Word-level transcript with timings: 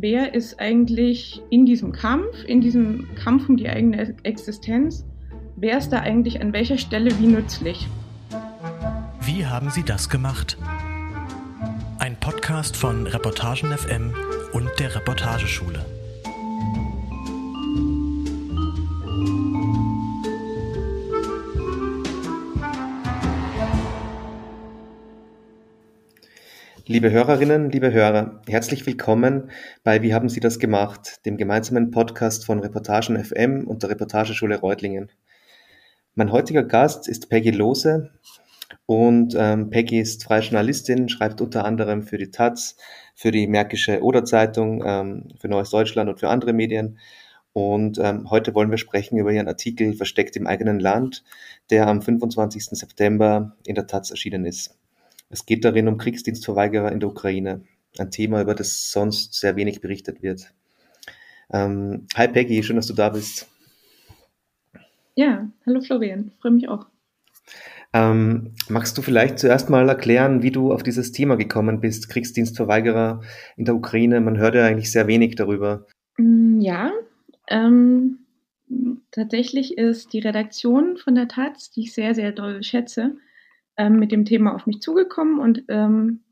wer 0.00 0.34
ist 0.34 0.60
eigentlich 0.60 1.42
in 1.50 1.66
diesem 1.66 1.92
Kampf, 1.92 2.44
in 2.46 2.60
diesem 2.60 3.08
Kampf 3.16 3.48
um 3.48 3.56
die 3.56 3.68
eigene 3.68 4.14
Existenz, 4.22 5.04
wer 5.56 5.78
ist 5.78 5.90
da 5.90 6.00
eigentlich 6.00 6.40
an 6.40 6.52
welcher 6.52 6.78
Stelle 6.78 7.18
wie 7.18 7.26
nützlich? 7.26 7.88
Wie 9.20 9.44
haben 9.44 9.70
Sie 9.70 9.82
das 9.82 10.08
gemacht? 10.08 10.56
Ein 11.98 12.16
Podcast 12.20 12.76
von 12.76 13.06
Reportagen 13.06 13.76
FM 13.76 14.14
und 14.52 14.70
der 14.78 14.94
Reportageschule. 14.94 15.97
Liebe 26.90 27.10
Hörerinnen, 27.10 27.70
liebe 27.70 27.92
Hörer, 27.92 28.40
herzlich 28.48 28.86
willkommen 28.86 29.50
bei 29.84 30.00
Wie 30.00 30.14
haben 30.14 30.30
Sie 30.30 30.40
das 30.40 30.58
gemacht, 30.58 31.20
dem 31.26 31.36
gemeinsamen 31.36 31.90
Podcast 31.90 32.46
von 32.46 32.60
Reportagen 32.60 33.22
FM 33.22 33.66
und 33.66 33.82
der 33.82 33.90
Reportageschule 33.90 34.58
Reutlingen. 34.58 35.10
Mein 36.14 36.32
heutiger 36.32 36.62
Gast 36.62 37.06
ist 37.06 37.28
Peggy 37.28 37.50
Lose 37.50 38.10
und 38.86 39.34
ähm, 39.36 39.68
Peggy 39.68 40.00
ist 40.00 40.24
freie 40.24 40.40
Journalistin, 40.40 41.10
schreibt 41.10 41.42
unter 41.42 41.66
anderem 41.66 42.04
für 42.04 42.16
die 42.16 42.30
Taz, 42.30 42.78
für 43.14 43.32
die 43.32 43.46
Märkische 43.46 44.02
Oder-Zeitung, 44.02 44.82
ähm, 44.82 45.28
für 45.38 45.48
Neues 45.48 45.68
Deutschland 45.68 46.08
und 46.08 46.18
für 46.18 46.30
andere 46.30 46.54
Medien. 46.54 46.98
Und 47.52 47.98
ähm, 47.98 48.30
heute 48.30 48.54
wollen 48.54 48.70
wir 48.70 48.78
sprechen 48.78 49.18
über 49.18 49.30
ihren 49.30 49.48
Artikel 49.48 49.92
Versteckt 49.92 50.36
im 50.36 50.46
eigenen 50.46 50.80
Land, 50.80 51.22
der 51.68 51.86
am 51.86 52.00
25. 52.00 52.64
September 52.70 53.58
in 53.66 53.74
der 53.74 53.86
Taz 53.86 54.10
erschienen 54.10 54.46
ist. 54.46 54.77
Es 55.30 55.44
geht 55.44 55.64
darin 55.64 55.88
um 55.88 55.98
Kriegsdienstverweigerer 55.98 56.90
in 56.90 57.00
der 57.00 57.10
Ukraine, 57.10 57.62
ein 57.98 58.10
Thema, 58.10 58.40
über 58.40 58.54
das 58.54 58.90
sonst 58.90 59.34
sehr 59.34 59.56
wenig 59.56 59.80
berichtet 59.82 60.22
wird. 60.22 60.54
Ähm, 61.50 62.06
hi 62.14 62.28
Peggy, 62.28 62.62
schön, 62.62 62.76
dass 62.76 62.86
du 62.86 62.94
da 62.94 63.10
bist. 63.10 63.48
Ja, 65.16 65.50
hallo 65.66 65.80
Florian, 65.82 66.32
freue 66.40 66.52
mich 66.52 66.68
auch. 66.68 66.86
Ähm, 67.92 68.54
magst 68.68 68.96
du 68.96 69.02
vielleicht 69.02 69.38
zuerst 69.38 69.68
mal 69.68 69.88
erklären, 69.88 70.42
wie 70.42 70.50
du 70.50 70.72
auf 70.72 70.82
dieses 70.82 71.12
Thema 71.12 71.36
gekommen 71.36 71.80
bist, 71.80 72.08
Kriegsdienstverweigerer 72.08 73.22
in 73.56 73.64
der 73.64 73.74
Ukraine? 73.74 74.20
Man 74.20 74.38
hört 74.38 74.54
ja 74.54 74.64
eigentlich 74.64 74.92
sehr 74.92 75.06
wenig 75.08 75.36
darüber. 75.36 75.86
Mm, 76.16 76.60
ja, 76.60 76.92
ähm, 77.48 78.20
tatsächlich 79.10 79.76
ist 79.76 80.12
die 80.12 80.20
Redaktion 80.20 80.96
von 80.96 81.14
der 81.14 81.28
Taz, 81.28 81.70
die 81.70 81.82
ich 81.82 81.94
sehr, 81.94 82.14
sehr 82.14 82.32
doll 82.32 82.62
schätze, 82.62 83.16
ähm, 83.78 83.98
mit 83.98 84.12
dem 84.12 84.24
Thema 84.24 84.54
auf 84.54 84.66
mich 84.66 84.80
zugekommen 84.80 85.38
und 85.38 85.64
ähm, 85.68 86.24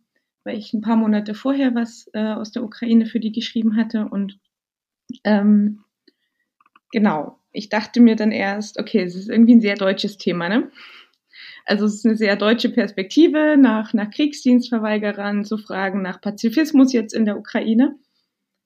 weil 0.45 0.59
ich 0.59 0.73
ein 0.73 0.81
paar 0.81 0.97
Monate 0.97 1.35
vorher 1.35 1.75
was 1.75 2.09
äh, 2.13 2.33
aus 2.33 2.53
der 2.53 2.63
Ukraine 2.63 3.07
für 3.07 3.21
die 3.21 3.33
geschrieben 3.33 3.77
hatte 3.77 4.07
und 4.11 4.39
ähm, 5.25 5.85
genau, 6.93 7.39
ich 7.53 7.69
dachte 7.69 8.01
mir 8.01 8.17
dann 8.17 8.33
erst, 8.33 8.79
okay, 8.79 9.03
es 9.03 9.15
ist 9.15 9.31
irgendwie 9.31 9.55
ein 9.55 9.61
sehr 9.61 9.77
deutsches 9.77 10.19
Thema, 10.19 10.49
ne? 10.49 10.71
Also 11.65 11.87
es 11.87 11.97
ist 11.97 12.07
eine 12.07 12.17
sehr 12.17 12.37
deutsche 12.37 12.69
Perspektive, 12.69 13.57
nach, 13.59 13.93
nach 13.93 14.11
Kriegsdienstverweigerern 14.11 15.45
zu 15.45 15.59
fragen, 15.59 16.01
nach 16.01 16.21
Pazifismus 16.21 16.93
jetzt 16.93 17.13
in 17.13 17.25
der 17.25 17.39
Ukraine 17.39 17.97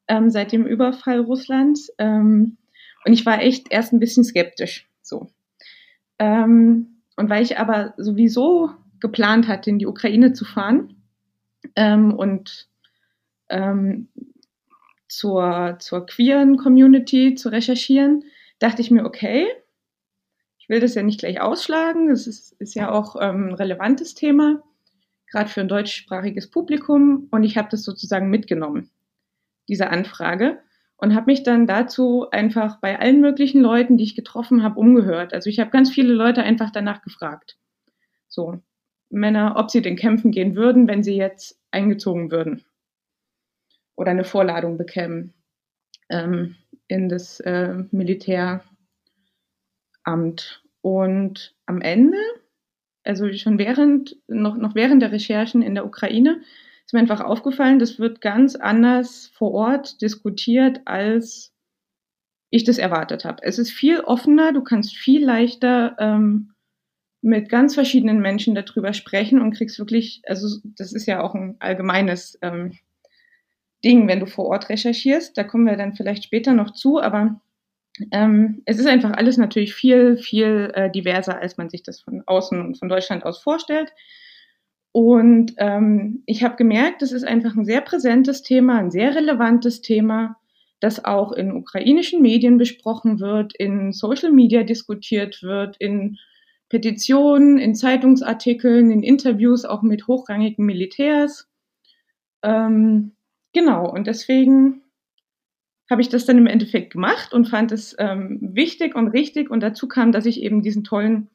ähm, 0.06 0.30
seit 0.30 0.52
dem 0.52 0.66
Überfall 0.66 1.20
Russlands. 1.20 1.90
Ähm, 1.98 2.58
und 3.04 3.12
ich 3.12 3.24
war 3.24 3.40
echt 3.40 3.68
erst 3.70 3.92
ein 3.92 4.00
bisschen 4.00 4.24
skeptisch. 4.24 4.86
So. 5.00 5.30
Ähm, 6.18 6.99
und 7.20 7.28
weil 7.28 7.42
ich 7.42 7.58
aber 7.58 7.92
sowieso 7.98 8.70
geplant 8.98 9.46
hatte, 9.46 9.68
in 9.68 9.78
die 9.78 9.86
Ukraine 9.86 10.32
zu 10.32 10.46
fahren 10.46 11.02
ähm, 11.76 12.14
und 12.14 12.66
ähm, 13.50 14.08
zur, 15.06 15.76
zur 15.80 16.06
queeren 16.06 16.56
Community 16.56 17.34
zu 17.34 17.50
recherchieren, 17.50 18.24
dachte 18.58 18.80
ich 18.80 18.90
mir, 18.90 19.04
okay, 19.04 19.48
ich 20.56 20.70
will 20.70 20.80
das 20.80 20.94
ja 20.94 21.02
nicht 21.02 21.20
gleich 21.20 21.42
ausschlagen, 21.42 22.08
das 22.08 22.26
ist, 22.26 22.52
ist 22.52 22.74
ja 22.74 22.90
auch 22.90 23.16
ähm, 23.20 23.48
ein 23.48 23.54
relevantes 23.54 24.14
Thema, 24.14 24.62
gerade 25.26 25.50
für 25.50 25.60
ein 25.60 25.68
deutschsprachiges 25.68 26.50
Publikum. 26.50 27.28
Und 27.30 27.44
ich 27.44 27.58
habe 27.58 27.68
das 27.70 27.82
sozusagen 27.82 28.30
mitgenommen, 28.30 28.88
diese 29.68 29.90
Anfrage 29.90 30.58
und 31.00 31.14
habe 31.14 31.26
mich 31.26 31.42
dann 31.42 31.66
dazu 31.66 32.28
einfach 32.30 32.78
bei 32.80 32.98
allen 32.98 33.20
möglichen 33.20 33.60
Leuten, 33.62 33.96
die 33.96 34.04
ich 34.04 34.14
getroffen 34.14 34.62
habe, 34.62 34.78
umgehört. 34.78 35.32
Also 35.32 35.48
ich 35.48 35.58
habe 35.58 35.70
ganz 35.70 35.90
viele 35.90 36.12
Leute 36.12 36.42
einfach 36.42 36.70
danach 36.70 37.02
gefragt. 37.02 37.58
So, 38.28 38.60
Männer, 39.08 39.54
ob 39.56 39.70
sie 39.70 39.80
den 39.80 39.96
kämpfen 39.96 40.30
gehen 40.30 40.54
würden, 40.54 40.86
wenn 40.88 41.02
sie 41.02 41.16
jetzt 41.16 41.58
eingezogen 41.70 42.30
würden 42.30 42.64
oder 43.96 44.10
eine 44.10 44.24
Vorladung 44.24 44.76
bekämen 44.76 45.32
ähm, 46.10 46.56
in 46.86 47.08
das 47.08 47.40
äh, 47.40 47.82
Militäramt. 47.90 48.62
Und 50.82 51.54
am 51.66 51.80
Ende, 51.80 52.18
also 53.04 53.32
schon 53.32 53.58
während, 53.58 54.16
noch, 54.28 54.56
noch 54.56 54.74
während 54.74 55.02
der 55.02 55.12
Recherchen 55.12 55.62
in 55.62 55.74
der 55.74 55.86
Ukraine, 55.86 56.42
ist 56.90 56.94
mir 56.94 57.00
einfach 57.00 57.20
aufgefallen, 57.20 57.78
das 57.78 58.00
wird 58.00 58.20
ganz 58.20 58.56
anders 58.56 59.30
vor 59.34 59.52
Ort 59.52 60.02
diskutiert, 60.02 60.80
als 60.86 61.52
ich 62.50 62.64
das 62.64 62.78
erwartet 62.78 63.24
habe. 63.24 63.44
Es 63.44 63.60
ist 63.60 63.70
viel 63.70 64.00
offener, 64.00 64.52
du 64.52 64.64
kannst 64.64 64.96
viel 64.96 65.24
leichter 65.24 65.94
ähm, 66.00 66.50
mit 67.22 67.48
ganz 67.48 67.74
verschiedenen 67.74 68.18
Menschen 68.18 68.56
darüber 68.56 68.92
sprechen 68.92 69.40
und 69.40 69.54
kriegst 69.54 69.78
wirklich, 69.78 70.20
also 70.26 70.58
das 70.64 70.92
ist 70.92 71.06
ja 71.06 71.22
auch 71.22 71.36
ein 71.36 71.54
allgemeines 71.60 72.36
ähm, 72.42 72.76
Ding, 73.84 74.08
wenn 74.08 74.18
du 74.18 74.26
vor 74.26 74.46
Ort 74.46 74.68
recherchierst. 74.68 75.38
Da 75.38 75.44
kommen 75.44 75.66
wir 75.66 75.76
dann 75.76 75.94
vielleicht 75.94 76.24
später 76.24 76.54
noch 76.54 76.72
zu, 76.72 77.00
aber 77.00 77.40
ähm, 78.10 78.62
es 78.64 78.80
ist 78.80 78.88
einfach 78.88 79.12
alles 79.12 79.36
natürlich 79.36 79.74
viel, 79.74 80.16
viel 80.16 80.72
äh, 80.74 80.90
diverser, 80.90 81.38
als 81.38 81.56
man 81.56 81.70
sich 81.70 81.84
das 81.84 82.00
von 82.00 82.24
außen 82.26 82.60
und 82.60 82.80
von 82.80 82.88
Deutschland 82.88 83.24
aus 83.24 83.38
vorstellt. 83.38 83.92
Und 84.92 85.54
ähm, 85.58 86.22
ich 86.26 86.42
habe 86.42 86.56
gemerkt, 86.56 87.02
das 87.02 87.12
ist 87.12 87.24
einfach 87.24 87.56
ein 87.56 87.64
sehr 87.64 87.80
präsentes 87.80 88.42
Thema, 88.42 88.78
ein 88.78 88.90
sehr 88.90 89.14
relevantes 89.14 89.82
Thema, 89.82 90.36
das 90.80 91.04
auch 91.04 91.32
in 91.32 91.52
ukrainischen 91.52 92.22
Medien 92.22 92.58
besprochen 92.58 93.20
wird, 93.20 93.54
in 93.56 93.92
Social 93.92 94.32
Media 94.32 94.64
diskutiert 94.64 95.42
wird, 95.42 95.76
in 95.78 96.18
Petitionen, 96.68 97.58
in 97.58 97.74
Zeitungsartikeln, 97.74 98.90
in 98.90 99.02
Interviews 99.02 99.64
auch 99.64 99.82
mit 99.82 100.06
hochrangigen 100.06 100.64
Militärs. 100.64 101.48
Ähm, 102.42 103.12
genau, 103.52 103.90
und 103.90 104.06
deswegen 104.06 104.82
habe 105.90 106.00
ich 106.00 106.08
das 106.08 106.24
dann 106.24 106.38
im 106.38 106.46
Endeffekt 106.46 106.92
gemacht 106.92 107.32
und 107.32 107.48
fand 107.48 107.72
es 107.72 107.96
ähm, 107.98 108.38
wichtig 108.40 108.94
und 108.94 109.08
richtig. 109.08 109.50
Und 109.50 109.60
dazu 109.60 109.88
kam, 109.88 110.12
dass 110.12 110.24
ich 110.24 110.40
eben 110.40 110.62
diesen 110.62 110.84
tollen 110.84 111.28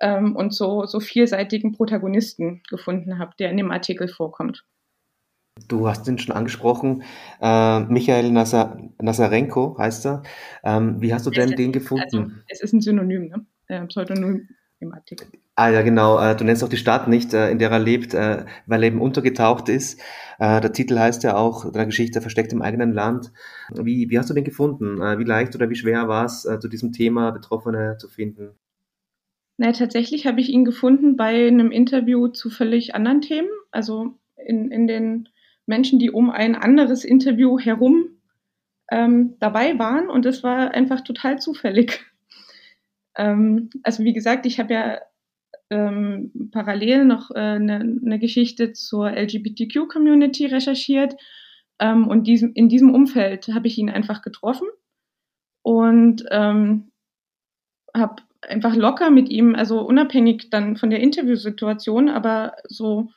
ähm, 0.00 0.36
und 0.36 0.54
so, 0.54 0.86
so 0.86 1.00
vielseitigen 1.00 1.72
Protagonisten 1.72 2.62
gefunden 2.68 3.18
habe, 3.18 3.32
der 3.38 3.50
in 3.50 3.56
dem 3.56 3.70
Artikel 3.70 4.08
vorkommt. 4.08 4.64
Du 5.66 5.88
hast 5.88 6.06
ihn 6.06 6.18
schon 6.18 6.36
angesprochen, 6.36 7.02
äh, 7.40 7.80
Michael 7.80 8.30
Nazar 8.30 8.78
Nazarenko 9.00 9.76
heißt 9.76 10.06
er. 10.06 10.22
Ähm, 10.62 11.00
wie 11.00 11.12
hast 11.12 11.26
du 11.26 11.30
denn 11.30 11.50
es, 11.50 11.56
den 11.56 11.72
gefunden? 11.72 12.04
Also, 12.04 12.30
es 12.46 12.62
ist 12.62 12.72
ein 12.72 12.80
Synonym, 12.80 13.28
ne? 13.28 13.46
Äh, 13.66 13.84
Pseudonym 13.86 14.48
im 14.80 14.92
Artikel. 14.92 15.26
Ah 15.56 15.70
ja, 15.70 15.82
genau. 15.82 16.20
Äh, 16.20 16.36
du 16.36 16.44
nennst 16.44 16.62
auch 16.62 16.68
die 16.68 16.76
Stadt 16.76 17.08
nicht, 17.08 17.34
äh, 17.34 17.50
in 17.50 17.58
der 17.58 17.70
er 17.70 17.80
lebt, 17.80 18.14
äh, 18.14 18.44
weil 18.66 18.82
er 18.82 18.88
eben 18.88 19.00
untergetaucht 19.00 19.68
ist. 19.68 20.00
Der 20.40 20.72
Titel 20.72 20.96
heißt 20.96 21.24
ja 21.24 21.36
auch, 21.36 21.72
deine 21.72 21.86
Geschichte 21.86 22.20
versteckt 22.20 22.52
im 22.52 22.62
eigenen 22.62 22.92
Land. 22.92 23.32
Wie, 23.74 24.08
wie 24.08 24.18
hast 24.20 24.30
du 24.30 24.34
den 24.34 24.44
gefunden? 24.44 25.00
Wie 25.18 25.24
leicht 25.24 25.52
oder 25.56 25.68
wie 25.68 25.74
schwer 25.74 26.06
war 26.06 26.26
es, 26.26 26.42
zu 26.42 26.68
diesem 26.68 26.92
Thema 26.92 27.32
Betroffene 27.32 27.96
zu 27.98 28.06
finden? 28.06 28.50
Na, 29.60 29.72
tatsächlich 29.72 30.24
habe 30.24 30.40
ich 30.40 30.50
ihn 30.50 30.64
gefunden 30.64 31.16
bei 31.16 31.48
einem 31.48 31.72
Interview 31.72 32.28
zu 32.28 32.48
völlig 32.48 32.94
anderen 32.94 33.20
Themen. 33.20 33.48
Also 33.72 34.14
in, 34.36 34.70
in 34.70 34.86
den 34.86 35.28
Menschen, 35.66 35.98
die 35.98 36.12
um 36.12 36.30
ein 36.30 36.54
anderes 36.54 37.04
Interview 37.04 37.58
herum 37.58 38.20
ähm, 38.88 39.34
dabei 39.40 39.76
waren. 39.76 40.08
Und 40.08 40.26
es 40.26 40.44
war 40.44 40.70
einfach 40.70 41.02
total 41.02 41.38
zufällig. 41.38 42.06
Ähm, 43.20 43.70
also 43.82 44.04
wie 44.04 44.12
gesagt, 44.12 44.46
ich 44.46 44.60
habe 44.60 44.72
ja 44.72 45.00
ähm, 45.70 46.50
parallel 46.52 47.04
noch 47.04 47.32
äh, 47.32 47.38
eine, 47.38 47.80
eine 47.80 48.20
Geschichte 48.20 48.74
zur 48.74 49.10
LGBTQ-Community 49.10 50.46
recherchiert. 50.46 51.16
Ähm, 51.80 52.06
und 52.06 52.28
diesem, 52.28 52.52
in 52.52 52.68
diesem 52.68 52.94
Umfeld 52.94 53.48
habe 53.48 53.66
ich 53.66 53.76
ihn 53.76 53.90
einfach 53.90 54.22
getroffen 54.22 54.68
und 55.62 56.26
ähm, 56.30 56.92
habe 57.92 58.22
einfach 58.42 58.74
locker 58.74 59.10
mit 59.10 59.28
ihm, 59.28 59.54
also 59.54 59.80
unabhängig 59.80 60.50
dann 60.50 60.76
von 60.76 60.90
der 60.90 61.00
Interviewsituation, 61.00 62.08
aber 62.08 62.54
so 62.68 63.10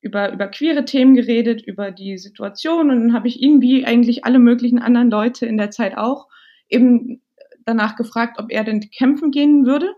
über, 0.00 0.32
über 0.32 0.48
queere 0.48 0.84
Themen 0.84 1.14
geredet, 1.14 1.62
über 1.62 1.90
die 1.90 2.18
Situation 2.18 2.90
und 2.90 3.00
dann 3.00 3.12
habe 3.14 3.28
ich 3.28 3.40
ihn 3.40 3.62
wie 3.62 3.86
eigentlich 3.86 4.24
alle 4.24 4.38
möglichen 4.38 4.78
anderen 4.78 5.10
Leute 5.10 5.46
in 5.46 5.56
der 5.56 5.70
Zeit 5.70 5.96
auch 5.96 6.28
eben 6.68 7.22
danach 7.64 7.96
gefragt, 7.96 8.38
ob 8.38 8.50
er 8.50 8.64
denn 8.64 8.80
kämpfen 8.90 9.30
gehen 9.30 9.64
würde. 9.64 9.94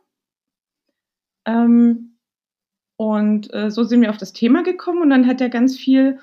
Ähm, 1.45 2.19
und 2.97 3.53
äh, 3.53 3.71
so 3.71 3.83
sind 3.85 4.01
wir 4.01 4.11
auf 4.11 4.17
das 4.17 4.33
Thema 4.33 4.63
gekommen 4.63 5.03
und 5.03 5.11
dann 5.11 5.27
hat 5.27 5.41
er 5.41 5.49
ganz 5.49 5.77
viel 5.77 6.19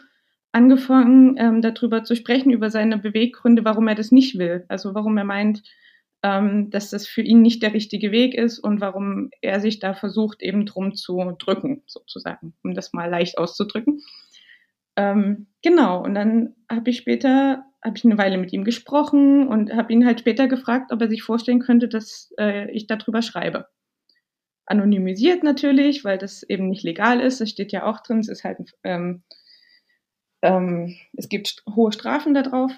angefangen, 0.52 1.36
ähm, 1.38 1.62
darüber 1.62 2.04
zu 2.04 2.16
sprechen, 2.16 2.52
über 2.52 2.70
seine 2.70 2.98
Beweggründe, 2.98 3.66
warum 3.66 3.88
er 3.88 3.96
das 3.96 4.12
nicht 4.12 4.38
will. 4.38 4.66
Also 4.70 4.94
warum 4.94 5.18
er 5.18 5.24
meint, 5.24 5.64
ähm, 6.24 6.70
dass 6.70 6.90
das 6.90 7.06
für 7.06 7.22
ihn 7.22 7.42
nicht 7.42 7.62
der 7.62 7.74
richtige 7.74 8.12
Weg 8.12 8.34
ist 8.34 8.58
und 8.58 8.80
warum 8.80 9.30
er 9.42 9.60
sich 9.60 9.80
da 9.80 9.94
versucht, 9.94 10.42
eben 10.42 10.66
drum 10.66 10.96
zu 10.96 11.36
drücken, 11.38 11.84
sozusagen, 11.86 12.54
um 12.64 12.74
das 12.74 12.94
mal 12.94 13.10
leicht 13.10 13.38
auszudrücken. 13.38 14.02
Ähm, 14.96 15.48
genau, 15.62 16.02
und 16.02 16.16
dann 16.16 16.56
habe 16.72 16.92
ich 16.92 16.98
später, 16.98 17.66
habe 17.84 17.98
ich 17.98 18.06
eine 18.06 18.18
Weile 18.18 18.38
mit 18.38 18.54
ihm 18.54 18.64
gesprochen 18.64 19.48
und 19.48 19.74
habe 19.74 19.92
ihn 19.92 20.06
halt 20.06 20.22
später 20.22 20.48
gefragt, 20.48 20.94
ob 20.94 21.02
er 21.02 21.10
sich 21.10 21.24
vorstellen 21.24 21.60
könnte, 21.60 21.90
dass 21.90 22.34
äh, 22.40 22.72
ich 22.72 22.88
darüber 22.88 23.22
schreibe. 23.22 23.68
Anonymisiert 24.66 25.44
natürlich, 25.44 26.06
weil 26.06 26.18
das 26.18 26.44
eben 26.44 26.70
nicht 26.70 26.84
legal 26.84 27.20
ist. 27.20 27.42
Das 27.42 27.50
steht 27.50 27.74
ja 27.74 27.86
auch 27.86 28.00
drin. 28.00 28.20
Es 28.20 28.30
ist 28.30 28.46
halt, 28.46 28.60
ähm, 28.84 29.24
ähm, 30.42 30.96
es 31.18 31.28
gibt 31.28 31.64
hohe 31.76 31.92
Strafen 31.92 32.34
darauf. 32.34 32.72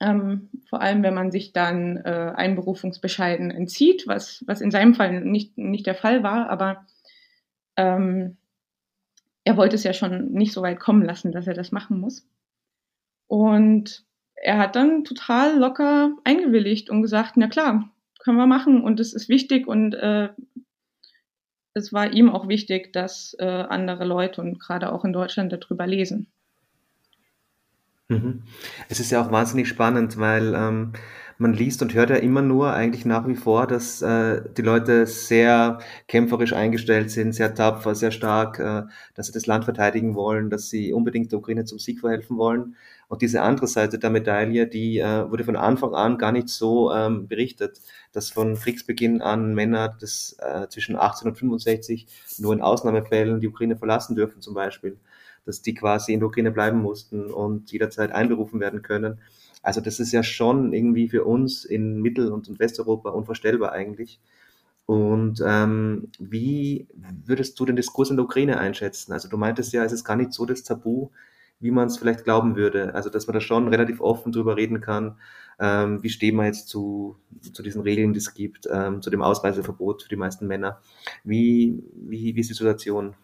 Ähm, 0.00 0.50
vor 0.68 0.80
allem, 0.80 1.02
wenn 1.02 1.14
man 1.14 1.30
sich 1.30 1.52
dann 1.52 1.96
äh, 1.96 2.32
Einberufungsbescheiden 2.34 3.50
entzieht, 3.50 4.06
was, 4.06 4.44
was 4.46 4.60
in 4.60 4.70
seinem 4.70 4.94
Fall 4.94 5.22
nicht, 5.22 5.56
nicht 5.56 5.86
der 5.86 5.94
Fall 5.94 6.22
war, 6.22 6.50
aber 6.50 6.86
ähm, 7.76 8.36
er 9.44 9.56
wollte 9.56 9.76
es 9.76 9.84
ja 9.84 9.94
schon 9.94 10.32
nicht 10.32 10.52
so 10.52 10.60
weit 10.62 10.80
kommen 10.80 11.02
lassen, 11.02 11.32
dass 11.32 11.46
er 11.46 11.54
das 11.54 11.72
machen 11.72 12.00
muss. 12.00 12.28
Und 13.26 14.04
er 14.34 14.58
hat 14.58 14.76
dann 14.76 15.04
total 15.04 15.58
locker 15.58 16.16
eingewilligt 16.24 16.90
und 16.90 17.02
gesagt, 17.02 17.36
na 17.36 17.48
klar, 17.48 17.90
können 18.18 18.36
wir 18.36 18.46
machen 18.46 18.82
und 18.82 19.00
es 19.00 19.14
ist 19.14 19.28
wichtig 19.28 19.66
und 19.66 19.94
äh, 19.94 20.28
es 21.74 21.92
war 21.92 22.12
ihm 22.12 22.30
auch 22.30 22.48
wichtig, 22.48 22.92
dass 22.92 23.36
äh, 23.38 23.44
andere 23.44 24.04
Leute 24.04 24.40
und 24.40 24.58
gerade 24.58 24.92
auch 24.92 25.04
in 25.04 25.12
Deutschland 25.12 25.52
darüber 25.52 25.86
lesen. 25.86 26.26
Mhm. 28.08 28.42
Es 28.88 29.00
ist 29.00 29.10
ja 29.10 29.24
auch 29.24 29.32
wahnsinnig 29.32 29.68
spannend, 29.68 30.18
weil 30.18 30.54
ähm, 30.54 30.92
man 31.38 31.52
liest 31.52 31.82
und 31.82 31.92
hört 31.92 32.10
ja 32.10 32.16
immer 32.16 32.40
nur 32.40 32.72
eigentlich 32.72 33.04
nach 33.04 33.26
wie 33.26 33.34
vor, 33.34 33.66
dass 33.66 34.00
äh, 34.00 34.42
die 34.56 34.62
Leute 34.62 35.06
sehr 35.06 35.78
kämpferisch 36.06 36.52
eingestellt 36.52 37.10
sind, 37.10 37.32
sehr 37.34 37.54
tapfer, 37.54 37.94
sehr 37.96 38.12
stark, 38.12 38.58
äh, 38.60 38.82
dass 39.14 39.26
sie 39.26 39.32
das 39.32 39.46
Land 39.46 39.64
verteidigen 39.64 40.14
wollen, 40.14 40.50
dass 40.50 40.70
sie 40.70 40.92
unbedingt 40.92 41.32
der 41.32 41.40
Ukraine 41.40 41.64
zum 41.64 41.78
Sieg 41.80 42.00
verhelfen 42.00 42.38
wollen. 42.38 42.76
Und 43.08 43.22
diese 43.22 43.42
andere 43.42 43.66
Seite 43.66 43.98
der 43.98 44.10
Medaille, 44.10 44.66
die 44.68 44.98
äh, 44.98 45.28
wurde 45.30 45.44
von 45.44 45.56
Anfang 45.56 45.94
an 45.94 46.16
gar 46.16 46.32
nicht 46.32 46.48
so 46.48 46.92
ähm, 46.92 47.26
berichtet, 47.28 47.80
dass 48.12 48.30
von 48.30 48.54
Kriegsbeginn 48.54 49.20
an 49.20 49.54
Männer 49.54 49.96
das, 50.00 50.36
äh, 50.38 50.68
zwischen 50.68 50.96
18 50.96 51.28
und 51.30 51.36
65 51.36 52.06
nur 52.38 52.52
in 52.52 52.62
Ausnahmefällen 52.62 53.40
die 53.40 53.48
Ukraine 53.48 53.76
verlassen 53.76 54.14
dürfen 54.16 54.40
zum 54.40 54.54
Beispiel 54.54 54.96
dass 55.46 55.62
die 55.62 55.74
quasi 55.74 56.12
in 56.12 56.20
der 56.20 56.28
Ukraine 56.28 56.50
bleiben 56.50 56.82
mussten 56.82 57.30
und 57.32 57.72
jederzeit 57.72 58.12
einberufen 58.12 58.60
werden 58.60 58.82
können. 58.82 59.20
Also 59.62 59.80
das 59.80 59.98
ist 60.00 60.12
ja 60.12 60.22
schon 60.22 60.72
irgendwie 60.72 61.08
für 61.08 61.24
uns 61.24 61.64
in 61.64 62.02
Mittel- 62.02 62.32
und 62.32 62.58
Westeuropa 62.58 63.10
unvorstellbar 63.10 63.72
eigentlich. 63.72 64.20
Und 64.86 65.42
ähm, 65.44 66.08
wie 66.20 66.86
würdest 67.24 67.58
du 67.58 67.64
den 67.64 67.74
Diskurs 67.74 68.10
in 68.10 68.16
der 68.16 68.24
Ukraine 68.24 68.58
einschätzen? 68.58 69.12
Also 69.12 69.28
du 69.28 69.36
meintest 69.36 69.72
ja, 69.72 69.84
es 69.84 69.92
ist 69.92 70.04
gar 70.04 70.16
nicht 70.16 70.32
so 70.32 70.46
das 70.46 70.62
Tabu, 70.62 71.10
wie 71.58 71.72
man 71.72 71.88
es 71.88 71.98
vielleicht 71.98 72.22
glauben 72.22 72.54
würde. 72.54 72.94
Also 72.94 73.10
dass 73.10 73.26
man 73.26 73.34
da 73.34 73.40
schon 73.40 73.66
relativ 73.68 74.00
offen 74.00 74.30
drüber 74.30 74.56
reden 74.56 74.80
kann. 74.80 75.18
Ähm, 75.58 76.02
wie 76.02 76.10
stehen 76.10 76.36
wir 76.36 76.44
jetzt 76.44 76.68
zu, 76.68 77.16
zu 77.52 77.62
diesen 77.62 77.82
Regeln, 77.82 78.12
die 78.12 78.18
es 78.18 78.34
gibt, 78.34 78.68
ähm, 78.70 79.02
zu 79.02 79.10
dem 79.10 79.22
Ausreiseverbot 79.22 80.02
für 80.02 80.08
die 80.08 80.16
meisten 80.16 80.46
Männer? 80.46 80.80
Wie, 81.24 81.82
wie, 81.94 82.36
wie 82.36 82.40
ist 82.40 82.50
die 82.50 82.54
Situation? 82.54 83.16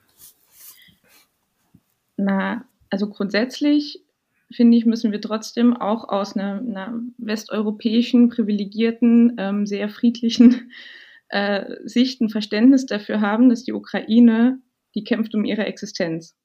Na, 2.16 2.64
also 2.90 3.08
grundsätzlich 3.08 4.04
finde 4.52 4.76
ich, 4.76 4.86
müssen 4.86 5.12
wir 5.12 5.20
trotzdem 5.20 5.76
auch 5.76 6.08
aus 6.08 6.36
einer, 6.36 6.58
einer 6.58 7.00
westeuropäischen, 7.18 8.28
privilegierten, 8.28 9.36
ähm, 9.38 9.66
sehr 9.66 9.88
friedlichen 9.88 10.70
äh, 11.28 11.76
Sicht 11.84 12.20
ein 12.20 12.28
Verständnis 12.28 12.86
dafür 12.86 13.20
haben, 13.20 13.48
dass 13.48 13.64
die 13.64 13.72
Ukraine, 13.72 14.60
die 14.94 15.04
kämpft 15.04 15.34
um 15.34 15.44
ihre 15.44 15.64
Existenz. 15.64 16.36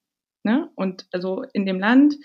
Ne? 0.43 0.69
Und 0.75 1.07
also 1.11 1.43
in 1.53 1.65
dem 1.65 1.79
Land 1.79 2.15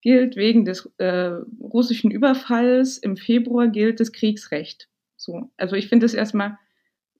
gilt 0.00 0.36
wegen 0.36 0.64
des 0.64 0.90
äh, 0.96 1.36
russischen 1.60 2.10
Überfalls 2.10 2.96
im 2.96 3.16
Februar 3.16 3.68
gilt 3.68 4.00
das 4.00 4.12
Kriegsrecht. 4.12 4.88
So, 5.16 5.50
also 5.58 5.76
ich 5.76 5.88
finde 5.88 6.06
es 6.06 6.14
erstmal 6.14 6.58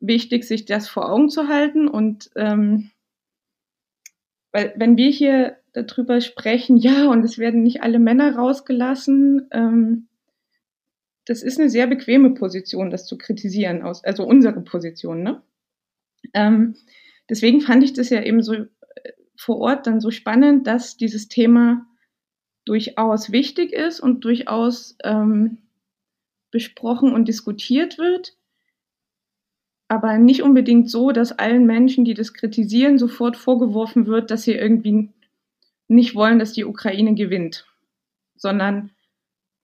wichtig, 0.01 0.45
sich 0.45 0.65
das 0.65 0.89
vor 0.89 1.13
Augen 1.13 1.29
zu 1.29 1.49
halten 1.49 1.89
und 1.89 2.31
ähm, 2.37 2.91
weil 4.53 4.73
wenn 4.77 4.97
wir 4.97 5.11
hier 5.11 5.57
darüber 5.73 6.21
sprechen, 6.21 6.77
ja, 6.77 7.09
und 7.09 7.25
es 7.25 7.39
werden 7.39 7.63
nicht 7.63 7.83
alle 7.83 7.99
Männer 7.99 8.37
rausgelassen, 8.37 9.49
ähm, 9.53 10.09
das 11.27 11.43
ist 11.43 11.61
eine 11.61 11.71
sehr 11.71 11.87
bequeme 11.87 12.31
Position, 12.31 12.91
das 12.91 13.07
zu 13.07 13.17
kritisieren, 13.17 13.83
aus, 13.83 14.03
also 14.03 14.25
unsere 14.25 14.61
Position. 14.63 15.23
Ne? 15.23 15.43
Ähm, 16.35 16.75
deswegen 17.29 17.61
fand 17.61 17.85
ich 17.85 17.93
das 17.93 18.11
ja 18.11 18.23
eben 18.23 18.43
so 18.43 18.55
äh, 18.55 18.67
vor 19.37 19.59
Ort 19.59 19.87
dann 19.87 20.01
so 20.01 20.11
spannend, 20.11 20.67
dass 20.67 20.97
dieses 20.97 21.29
Thema 21.29 21.87
durchaus 22.65 23.31
wichtig 23.31 23.73
ist 23.73 24.01
und 24.01 24.25
durchaus 24.25 24.97
ähm, 25.05 25.59
besprochen 26.51 27.13
und 27.13 27.29
diskutiert 27.29 27.99
wird 27.99 28.37
aber 29.91 30.19
nicht 30.19 30.43
unbedingt 30.43 30.89
so, 30.89 31.11
dass 31.11 31.33
allen 31.33 31.67
Menschen, 31.67 32.05
die 32.05 32.15
das 32.15 32.33
kritisieren, 32.33 32.97
sofort 32.97 33.37
vorgeworfen 33.37 34.07
wird, 34.07 34.31
dass 34.31 34.45
sie 34.45 34.53
irgendwie 34.53 35.11
nicht 35.89 36.15
wollen, 36.15 36.39
dass 36.39 36.53
die 36.53 36.65
Ukraine 36.65 37.17
gewinnt, 37.17 37.67
sondern 38.37 38.91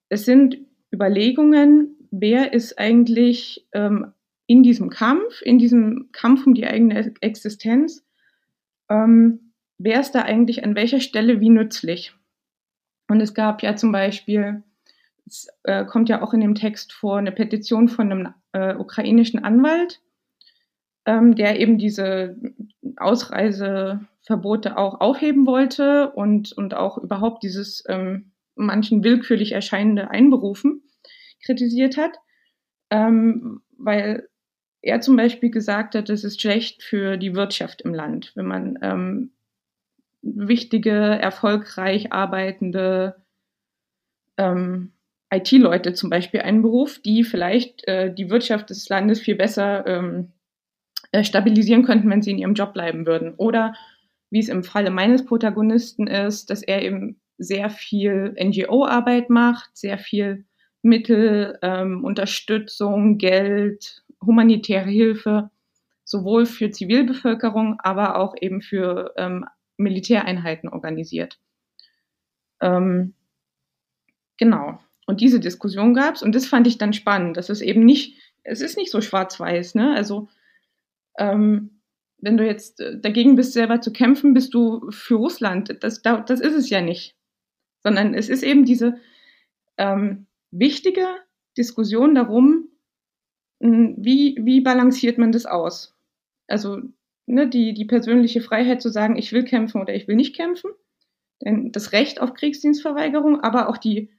es 0.09 0.25
sind 0.25 0.57
Überlegungen, 0.93 1.95
wer 2.11 2.51
ist 2.51 2.77
eigentlich 2.77 3.65
ähm, 3.71 4.11
in 4.47 4.63
diesem 4.63 4.89
Kampf, 4.89 5.41
in 5.43 5.59
diesem 5.59 6.09
Kampf 6.11 6.45
um 6.45 6.53
die 6.53 6.67
eigene 6.67 7.13
Existenz, 7.21 8.05
ähm, 8.89 9.53
wer 9.77 10.01
ist 10.01 10.11
da 10.11 10.23
eigentlich 10.23 10.65
an 10.65 10.75
welcher 10.75 10.99
Stelle 10.99 11.39
wie 11.39 11.49
nützlich? 11.49 12.13
Und 13.07 13.21
es 13.21 13.33
gab 13.33 13.63
ja 13.63 13.77
zum 13.77 13.93
Beispiel, 13.93 14.61
es 15.25 15.47
äh, 15.63 15.85
kommt 15.85 16.09
ja 16.09 16.21
auch 16.21 16.33
in 16.33 16.41
dem 16.41 16.55
Text 16.55 16.91
vor, 16.91 17.17
eine 17.17 17.31
Petition 17.31 17.87
von 17.87 18.11
einem 18.11 18.33
äh, 18.51 18.75
ukrainischen 18.75 19.41
Anwalt, 19.41 20.01
ähm, 21.07 21.35
der 21.35 21.59
eben 21.59 21.77
diese 21.77 22.35
Ausreiseverbote 22.97 24.77
auch 24.77 24.99
aufheben 24.99 25.47
wollte 25.47 26.11
und, 26.11 26.51
und 26.51 26.75
auch 26.75 26.97
überhaupt 26.97 27.43
dieses 27.43 27.83
ähm, 27.87 28.33
manchen 28.55 29.03
willkürlich 29.03 29.53
erscheinende 29.53 30.11
Einberufen 30.11 30.83
kritisiert 31.45 31.97
hat, 31.97 32.11
ähm, 32.89 33.61
weil 33.77 34.27
er 34.81 34.99
zum 34.99 35.15
Beispiel 35.15 35.49
gesagt 35.49 35.95
hat, 35.95 36.09
es 36.09 36.25
ist 36.25 36.41
schlecht 36.41 36.83
für 36.83 37.17
die 37.17 37.35
Wirtschaft 37.35 37.81
im 37.81 37.93
Land, 37.93 38.33
wenn 38.35 38.45
man 38.45 38.77
ähm, 38.81 39.31
wichtige, 40.21 40.91
erfolgreich 40.91 42.11
arbeitende 42.11 43.15
ähm, 44.37 44.91
IT-Leute 45.31 45.93
zum 45.93 46.09
Beispiel 46.09 46.41
einberuft, 46.41 47.05
die 47.05 47.23
vielleicht 47.23 47.87
äh, 47.87 48.13
die 48.13 48.29
Wirtschaft 48.29 48.69
des 48.69 48.89
Landes 48.89 49.21
viel 49.21 49.35
besser 49.35 49.85
ähm, 49.87 50.33
äh, 51.11 51.23
stabilisieren 51.23 51.83
könnten, 51.83 52.09
wenn 52.09 52.21
sie 52.21 52.31
in 52.31 52.37
ihrem 52.37 52.53
Job 52.53 52.73
bleiben 52.73 53.05
würden. 53.05 53.33
Oder 53.35 53.73
wie 54.29 54.39
es 54.39 54.49
im 54.49 54.63
Falle 54.63 54.89
meines 54.89 55.25
Protagonisten 55.25 56.07
ist, 56.07 56.49
dass 56.49 56.63
er 56.63 56.81
eben 56.81 57.19
sehr 57.37 57.69
viel 57.69 58.35
NGO-Arbeit 58.39 59.29
macht, 59.29 59.69
sehr 59.77 59.97
viel 59.97 60.45
Mittel, 60.81 61.57
ähm, 61.61 62.03
Unterstützung, 62.03 63.17
Geld, 63.17 64.03
humanitäre 64.25 64.89
Hilfe, 64.89 65.49
sowohl 66.03 66.45
für 66.45 66.71
Zivilbevölkerung, 66.71 67.79
aber 67.79 68.17
auch 68.17 68.35
eben 68.39 68.61
für 68.61 69.13
ähm, 69.17 69.45
Militäreinheiten 69.77 70.69
organisiert. 70.69 71.39
Ähm, 72.61 73.13
genau. 74.37 74.79
Und 75.05 75.21
diese 75.21 75.39
Diskussion 75.39 75.93
gab 75.93 76.15
es 76.15 76.23
und 76.23 76.33
das 76.33 76.47
fand 76.47 76.67
ich 76.67 76.77
dann 76.77 76.93
spannend. 76.93 77.37
Das 77.37 77.49
ist 77.49 77.61
eben 77.61 77.85
nicht, 77.85 78.17
es 78.43 78.61
ist 78.61 78.77
nicht 78.77 78.91
so 78.91 79.01
schwarz-weiß, 79.01 79.75
ne? 79.75 79.95
Also 79.95 80.27
ähm, 81.17 81.81
wenn 82.19 82.37
du 82.37 82.45
jetzt 82.45 82.79
äh, 82.79 82.99
dagegen 82.99 83.35
bist, 83.35 83.53
selber 83.53 83.81
zu 83.81 83.91
kämpfen, 83.91 84.33
bist 84.33 84.53
du 84.53 84.89
für 84.91 85.15
Russland. 85.15 85.77
Das, 85.81 86.01
das 86.01 86.39
ist 86.39 86.55
es 86.55 86.69
ja 86.69 86.81
nicht. 86.81 87.15
Sondern 87.83 88.13
es 88.13 88.29
ist 88.29 88.43
eben 88.43 88.65
diese 88.65 88.99
ähm, 89.77 90.27
wichtige 90.51 91.05
Diskussion 91.57 92.15
darum, 92.15 92.69
wie, 93.59 94.37
wie 94.39 94.61
balanciert 94.61 95.17
man 95.17 95.31
das 95.31 95.45
aus? 95.45 95.95
Also 96.47 96.81
ne, 97.25 97.47
die, 97.47 97.73
die 97.73 97.85
persönliche 97.85 98.41
Freiheit 98.41 98.81
zu 98.81 98.89
sagen, 98.89 99.17
ich 99.17 99.31
will 99.31 99.43
kämpfen 99.43 99.81
oder 99.81 99.95
ich 99.95 100.07
will 100.07 100.15
nicht 100.15 100.35
kämpfen. 100.35 100.71
Denn 101.41 101.71
das 101.71 101.91
Recht 101.91 102.21
auf 102.21 102.33
Kriegsdienstverweigerung, 102.33 103.41
aber 103.41 103.69
auch 103.69 103.77
die 103.77 104.11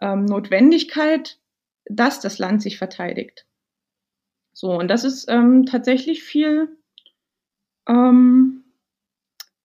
ähm, 0.00 0.24
Notwendigkeit, 0.24 1.38
dass 1.86 2.20
das 2.20 2.38
Land 2.38 2.62
sich 2.62 2.78
verteidigt. 2.78 3.46
So, 4.54 4.78
und 4.78 4.88
das 4.88 5.02
ist 5.02 5.28
ähm, 5.28 5.66
tatsächlich 5.66 6.22
viel, 6.22 6.68
ähm, 7.88 8.62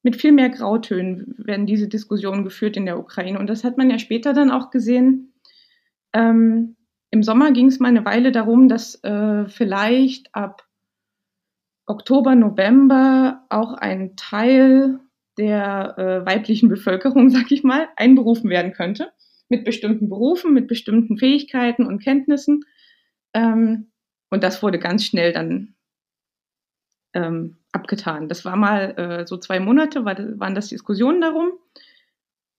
mit 0.02 0.16
viel 0.16 0.32
mehr 0.32 0.50
Grautönen 0.50 1.36
werden 1.38 1.68
diese 1.68 1.88
Diskussionen 1.88 2.44
geführt 2.44 2.76
in 2.76 2.88
der 2.88 2.98
Ukraine. 2.98 3.38
Und 3.38 3.48
das 3.48 3.64
hat 3.64 3.78
man 3.78 3.92
ja 3.92 4.00
später 4.00 4.34
dann 4.34 4.50
auch 4.50 4.72
gesehen. 4.72 5.34
Ähm, 6.14 6.76
Im 7.12 7.22
Sommer 7.22 7.52
ging 7.52 7.68
es 7.68 7.80
mal 7.80 7.90
eine 7.90 8.04
Weile 8.04 8.32
darum, 8.32 8.68
dass 8.68 9.02
äh, 9.04 9.48
vielleicht 9.48 10.34
ab 10.34 10.68
Oktober, 11.86 12.34
November 12.34 13.46
auch 13.50 13.74
ein 13.74 14.16
Teil 14.16 15.00
der 15.38 15.98
äh, 15.98 16.26
weiblichen 16.26 16.68
Bevölkerung, 16.68 17.30
sag 17.30 17.52
ich 17.52 17.64
mal, 17.64 17.90
einberufen 17.96 18.50
werden 18.50 18.74
könnte. 18.74 19.12
Mit 19.50 19.66
bestimmten 19.66 20.10
Berufen, 20.10 20.54
mit 20.54 20.68
bestimmten 20.68 21.18
Fähigkeiten 21.18 21.86
und 21.86 22.04
Kenntnissen. 22.04 22.66
Ähm, 23.36 23.89
und 24.30 24.44
das 24.44 24.62
wurde 24.62 24.80
ganz 24.80 25.06
schnell 25.06 25.34
dann 25.34 25.74
ähm, 27.14 27.58
abgetan. 27.72 28.30
Das 28.30 28.46
war 28.46 28.56
mal 28.56 28.98
äh, 28.98 29.28
so 29.28 29.38
zwei 29.38 29.60
Monate, 29.60 30.06
war, 30.06 30.16
waren 30.40 30.56
das 30.56 30.68
Diskussionen 30.68 31.22
darum. 31.22 31.52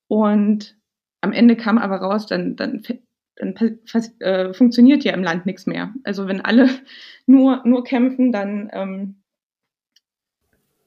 Und 0.09 0.77
am 1.21 1.33
Ende 1.33 1.57
kam 1.57 1.79
aber 1.79 1.97
raus, 1.97 2.27
dann, 2.27 2.57
dann, 2.57 2.83
dann 3.37 3.55
äh, 4.19 4.53
funktioniert 4.53 5.05
ja 5.05 5.13
im 5.13 5.23
Land 5.23 5.47
nichts 5.47 5.67
mehr. 5.67 5.95
Also 6.03 6.27
wenn 6.27 6.41
alle 6.41 6.69
nur, 7.27 7.63
nur 7.65 7.85
kämpfen, 7.85 8.33
dann 8.33 8.69
ähm, 8.73 9.17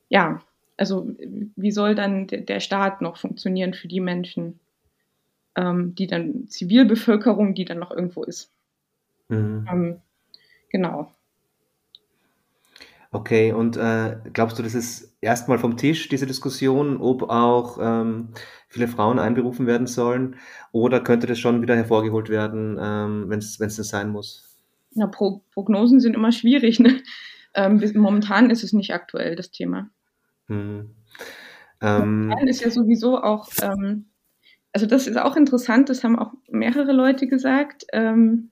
ja, 0.09 0.41
also 0.77 1.15
wie 1.55 1.71
soll 1.71 1.95
dann 1.95 2.27
der, 2.27 2.59
Staat 2.59 3.01
noch 3.01 3.17
funktionieren 3.17 3.73
für 3.73 3.87
die 3.87 3.99
Menschen, 3.99 4.59
ähm, 5.55 5.95
die 5.95 6.05
dann 6.05 6.47
Zivilbevölkerung, 6.47 7.55
die 7.55 7.65
dann 7.65 7.79
noch 7.79 7.91
irgendwo 7.91 8.23
ist. 8.23 8.51
Mhm. 9.29 9.67
Ähm, 9.71 10.01
genau. 10.73 11.09
Okay, 13.13 13.53
und 13.53 13.77
äh, 13.77 14.17
glaubst 14.33 14.57
du, 14.57 14.63
das 14.63 14.73
ist 14.73 15.15
erstmal 15.21 15.59
vom 15.59 15.77
Tisch, 15.77 16.09
diese 16.09 16.25
Diskussion, 16.25 16.97
ob 16.97 17.29
auch 17.29 17.77
ähm, 17.79 18.29
viele 18.67 18.87
Frauen 18.87 19.19
einberufen 19.19 19.67
werden 19.67 19.85
sollen? 19.85 20.37
Oder 20.71 20.99
könnte 20.99 21.27
das 21.27 21.37
schon 21.37 21.61
wieder 21.61 21.75
hervorgeholt 21.75 22.29
werden, 22.29 22.77
ähm, 22.81 23.29
wenn 23.29 23.37
es 23.37 23.57
das 23.57 23.75
sein 23.75 24.09
muss? 24.09 24.49
Na, 24.95 25.05
Pro 25.05 25.43
Prognosen 25.53 25.99
sind 25.99 26.15
immer 26.15 26.31
schwierig. 26.31 26.79
Ne? 26.79 27.01
Ähm, 27.53 27.79
momentan 27.93 28.49
ist 28.49 28.63
es 28.63 28.73
nicht 28.73 28.95
aktuell, 28.95 29.35
das 29.35 29.51
Thema. 29.51 29.91
Hm. 30.47 30.95
Ähm, 31.81 32.27
momentan 32.27 32.47
ist 32.47 32.61
ja 32.63 32.71
sowieso 32.71 33.21
auch, 33.21 33.47
ähm, 33.61 34.05
also 34.71 34.87
das 34.87 35.05
ist 35.05 35.17
auch 35.17 35.35
interessant, 35.35 35.89
das 35.89 36.03
haben 36.03 36.17
auch 36.17 36.33
mehrere 36.49 36.93
Leute 36.93 37.27
gesagt. 37.27 37.85
Ähm, 37.93 38.49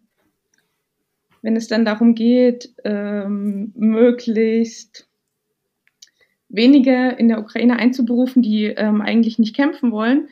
wenn 1.41 1.55
es 1.55 1.67
dann 1.67 1.85
darum 1.85 2.15
geht, 2.15 2.73
ähm, 2.83 3.71
möglichst 3.75 5.07
wenige 6.49 7.09
in 7.17 7.27
der 7.29 7.39
Ukraine 7.39 7.77
einzuberufen, 7.77 8.41
die 8.41 8.65
ähm, 8.65 9.01
eigentlich 9.01 9.39
nicht 9.39 9.55
kämpfen 9.55 9.91
wollen, 9.91 10.27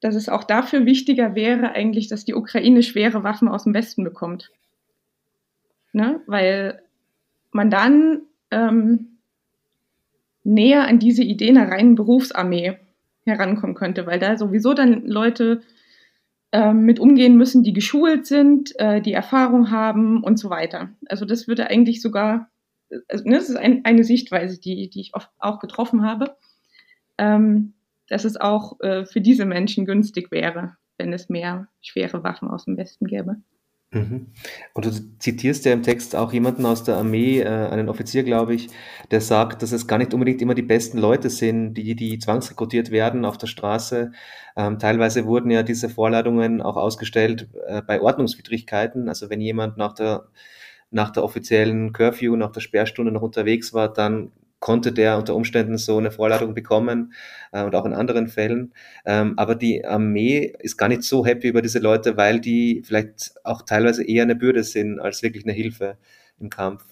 dass 0.00 0.14
es 0.14 0.28
auch 0.28 0.44
dafür 0.44 0.86
wichtiger 0.86 1.34
wäre 1.34 1.72
eigentlich, 1.72 2.08
dass 2.08 2.24
die 2.24 2.34
Ukraine 2.34 2.82
schwere 2.82 3.22
Waffen 3.22 3.48
aus 3.48 3.64
dem 3.64 3.74
Westen 3.74 4.02
bekommt. 4.02 4.50
Ne? 5.92 6.20
Weil 6.26 6.82
man 7.52 7.70
dann 7.70 8.22
ähm, 8.50 9.18
näher 10.42 10.86
an 10.86 10.98
diese 10.98 11.22
Idee 11.22 11.50
einer 11.50 11.68
reinen 11.68 11.94
Berufsarmee 11.94 12.78
herankommen 13.24 13.76
könnte, 13.76 14.06
weil 14.06 14.18
da 14.18 14.38
sowieso 14.38 14.72
dann 14.72 15.06
Leute 15.06 15.60
mit 16.52 16.98
umgehen 16.98 17.36
müssen, 17.36 17.62
die 17.62 17.72
geschult 17.72 18.26
sind, 18.26 18.78
äh, 18.78 19.00
die 19.00 19.12
Erfahrung 19.12 19.70
haben 19.70 20.22
und 20.22 20.38
so 20.38 20.50
weiter. 20.50 20.90
Also 21.06 21.24
das 21.24 21.46
würde 21.46 21.68
eigentlich 21.68 22.02
sogar, 22.02 22.50
also, 23.08 23.24
ne, 23.24 23.36
das 23.36 23.48
ist 23.48 23.56
ein, 23.56 23.84
eine 23.84 24.02
Sichtweise, 24.04 24.60
die, 24.60 24.90
die 24.90 25.00
ich 25.00 25.14
oft 25.14 25.30
auch 25.38 25.60
getroffen 25.60 26.02
habe, 26.02 26.36
ähm, 27.18 27.74
dass 28.08 28.24
es 28.24 28.36
auch 28.36 28.80
äh, 28.80 29.06
für 29.06 29.20
diese 29.20 29.44
Menschen 29.44 29.86
günstig 29.86 30.32
wäre, 30.32 30.76
wenn 30.98 31.12
es 31.12 31.28
mehr 31.28 31.68
schwere 31.80 32.24
Waffen 32.24 32.48
aus 32.48 32.64
dem 32.64 32.76
Westen 32.76 33.06
gäbe. 33.06 33.36
Mhm. 33.92 34.28
Und 34.72 34.84
du 34.84 34.90
zitierst 35.18 35.64
ja 35.64 35.72
im 35.72 35.82
Text 35.82 36.14
auch 36.14 36.32
jemanden 36.32 36.64
aus 36.64 36.84
der 36.84 36.96
Armee, 36.96 37.40
äh, 37.40 37.48
einen 37.48 37.88
Offizier, 37.88 38.22
glaube 38.22 38.54
ich, 38.54 38.68
der 39.10 39.20
sagt, 39.20 39.62
dass 39.62 39.72
es 39.72 39.88
gar 39.88 39.98
nicht 39.98 40.14
unbedingt 40.14 40.40
immer 40.40 40.54
die 40.54 40.62
besten 40.62 40.98
Leute 40.98 41.28
sind, 41.28 41.74
die, 41.74 41.96
die 41.96 42.18
zwangsrekrutiert 42.20 42.92
werden 42.92 43.24
auf 43.24 43.36
der 43.36 43.48
Straße. 43.48 44.12
Ähm, 44.56 44.78
teilweise 44.78 45.26
wurden 45.26 45.50
ja 45.50 45.64
diese 45.64 45.88
Vorladungen 45.88 46.62
auch 46.62 46.76
ausgestellt 46.76 47.48
äh, 47.66 47.82
bei 47.82 48.00
Ordnungswidrigkeiten. 48.00 49.08
Also 49.08 49.28
wenn 49.28 49.40
jemand 49.40 49.76
nach 49.76 49.94
der, 49.94 50.28
nach 50.92 51.10
der 51.10 51.24
offiziellen 51.24 51.92
Curfew, 51.92 52.36
nach 52.36 52.52
der 52.52 52.60
Sperrstunde 52.60 53.10
noch 53.10 53.22
unterwegs 53.22 53.74
war, 53.74 53.92
dann 53.92 54.30
konnte 54.60 54.92
der 54.92 55.18
unter 55.18 55.34
Umständen 55.34 55.78
so 55.78 55.98
eine 55.98 56.10
Vorladung 56.10 56.54
bekommen 56.54 57.12
äh, 57.52 57.64
und 57.64 57.74
auch 57.74 57.86
in 57.86 57.94
anderen 57.94 58.28
Fällen. 58.28 58.72
Ähm, 59.04 59.34
aber 59.36 59.54
die 59.54 59.84
Armee 59.84 60.54
ist 60.60 60.76
gar 60.76 60.88
nicht 60.88 61.02
so 61.02 61.26
happy 61.26 61.48
über 61.48 61.62
diese 61.62 61.78
Leute, 61.78 62.16
weil 62.16 62.40
die 62.40 62.82
vielleicht 62.84 63.32
auch 63.42 63.62
teilweise 63.62 64.04
eher 64.04 64.22
eine 64.22 64.36
Bürde 64.36 64.62
sind 64.62 65.00
als 65.00 65.22
wirklich 65.22 65.44
eine 65.44 65.54
Hilfe 65.54 65.96
im 66.38 66.50
Kampf. 66.50 66.84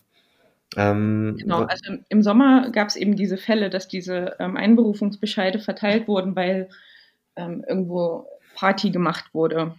Ähm, 0.77 1.37
genau, 1.39 1.63
also 1.63 1.95
im 2.09 2.23
Sommer 2.23 2.71
gab 2.71 2.89
es 2.89 2.97
eben 2.97 3.17
diese 3.17 3.37
Fälle, 3.39 3.71
dass 3.71 3.89
diese 3.89 4.37
ähm, 4.39 4.57
Einberufungsbescheide 4.57 5.59
verteilt 5.59 6.09
wurden, 6.09 6.37
weil 6.37 6.69
ähm, 7.37 7.65
irgendwo 7.67 8.27
Party 8.55 8.91
gemacht 8.91 9.33
wurde. 9.33 9.75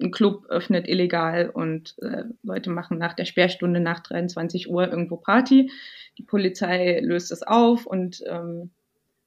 Ein 0.00 0.10
Club 0.10 0.46
öffnet 0.48 0.88
illegal 0.88 1.50
und 1.50 1.96
äh, 2.02 2.24
Leute 2.42 2.70
machen 2.70 2.98
nach 2.98 3.14
der 3.14 3.24
Sperrstunde 3.26 3.80
nach 3.80 4.00
23 4.00 4.68
Uhr 4.68 4.88
irgendwo 4.88 5.16
Party. 5.16 5.70
Die 6.18 6.24
Polizei 6.24 7.00
löst 7.00 7.30
es 7.30 7.42
auf 7.42 7.86
und 7.86 8.22
ähm, 8.26 8.70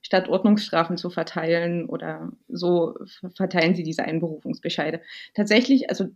statt 0.01 0.29
Ordnungsstrafen 0.29 0.97
zu 0.97 1.09
verteilen 1.09 1.87
oder 1.87 2.31
so 2.47 2.97
verteilen 3.35 3.75
sie 3.75 3.83
diese 3.83 4.03
Einberufungsbescheide. 4.03 5.01
Tatsächlich, 5.33 5.89
also 5.89 6.09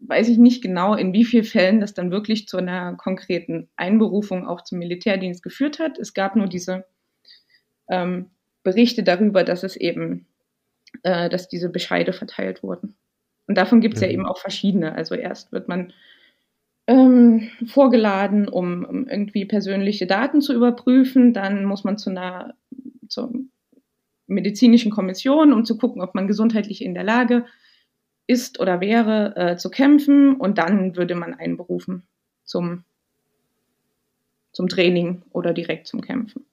weiß 0.00 0.28
ich 0.28 0.38
nicht 0.38 0.62
genau, 0.62 0.94
in 0.94 1.12
wie 1.12 1.24
vielen 1.24 1.44
Fällen 1.44 1.80
das 1.80 1.94
dann 1.94 2.10
wirklich 2.10 2.48
zu 2.48 2.56
einer 2.56 2.94
konkreten 2.96 3.68
Einberufung 3.76 4.46
auch 4.46 4.62
zum 4.62 4.78
Militärdienst 4.78 5.42
geführt 5.42 5.78
hat. 5.78 5.98
Es 5.98 6.14
gab 6.14 6.36
nur 6.36 6.46
diese 6.46 6.84
ähm, 7.88 8.30
Berichte 8.62 9.02
darüber, 9.02 9.44
dass 9.44 9.62
es 9.62 9.76
eben, 9.76 10.26
äh, 11.02 11.28
dass 11.28 11.48
diese 11.48 11.68
Bescheide 11.68 12.12
verteilt 12.12 12.62
wurden. 12.62 12.96
Und 13.50 13.56
davon 13.56 13.80
gibt 13.80 13.96
es 13.96 14.00
ja. 14.00 14.06
ja 14.06 14.12
eben 14.12 14.26
auch 14.26 14.38
verschiedene. 14.38 14.94
Also 14.94 15.16
erst 15.16 15.50
wird 15.50 15.66
man 15.66 15.92
ähm, 16.86 17.50
vorgeladen, 17.66 18.46
um, 18.46 18.84
um, 18.84 19.08
irgendwie 19.08 19.44
persönliche 19.44 20.06
Daten 20.06 20.40
zu 20.40 20.54
überprüfen. 20.54 21.32
Dann 21.32 21.64
muss 21.64 21.82
man 21.82 21.98
zu 21.98 22.10
einer 22.10 22.54
zur 23.08 23.32
medizinischen 24.28 24.92
Kommission, 24.92 25.52
um 25.52 25.64
zu 25.64 25.76
gucken, 25.78 26.00
ob 26.00 26.14
man 26.14 26.28
gesundheitlich 26.28 26.84
in 26.84 26.94
der 26.94 27.02
Lage 27.02 27.44
ist 28.28 28.60
oder 28.60 28.80
wäre, 28.80 29.34
äh, 29.34 29.56
zu 29.56 29.68
kämpfen. 29.68 30.36
Und 30.36 30.58
dann 30.58 30.94
würde 30.94 31.16
man 31.16 31.34
einberufen 31.34 32.04
zum, 32.44 32.84
zum 34.52 34.68
Training 34.68 35.22
oder 35.30 35.52
direkt 35.52 35.88
zum 35.88 36.02
Kämpfen. 36.02 36.46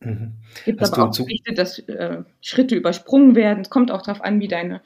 Mhm. 0.00 0.32
Es 0.56 0.64
gibt 0.64 0.80
Hast 0.80 0.94
aber 0.94 1.08
auch 1.08 1.16
Berichte, 1.16 1.54
dass 1.54 1.78
äh, 1.78 2.24
Schritte 2.40 2.74
übersprungen 2.74 3.36
werden. 3.36 3.60
Es 3.60 3.70
kommt 3.70 3.92
auch 3.92 4.02
darauf 4.02 4.24
an, 4.24 4.40
wie 4.40 4.48
deine 4.48 4.80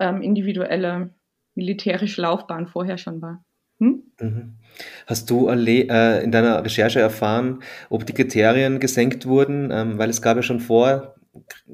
ähm, 0.00 0.22
individuelle 0.22 1.14
militärische 1.54 2.22
Laufbahn 2.22 2.66
vorher 2.66 2.98
schon 2.98 3.22
war. 3.22 3.44
Hm? 3.78 4.02
Mhm. 4.20 4.56
Hast 5.06 5.30
du 5.30 5.48
äh, 5.48 6.22
in 6.22 6.32
deiner 6.32 6.64
Recherche 6.64 7.00
erfahren, 7.00 7.62
ob 7.88 8.04
die 8.06 8.12
Kriterien 8.12 8.80
gesenkt 8.80 9.26
wurden? 9.26 9.70
Ähm, 9.72 9.98
weil 9.98 10.10
es 10.10 10.22
gab 10.22 10.36
ja 10.36 10.42
schon 10.42 10.60
vor 10.60 11.14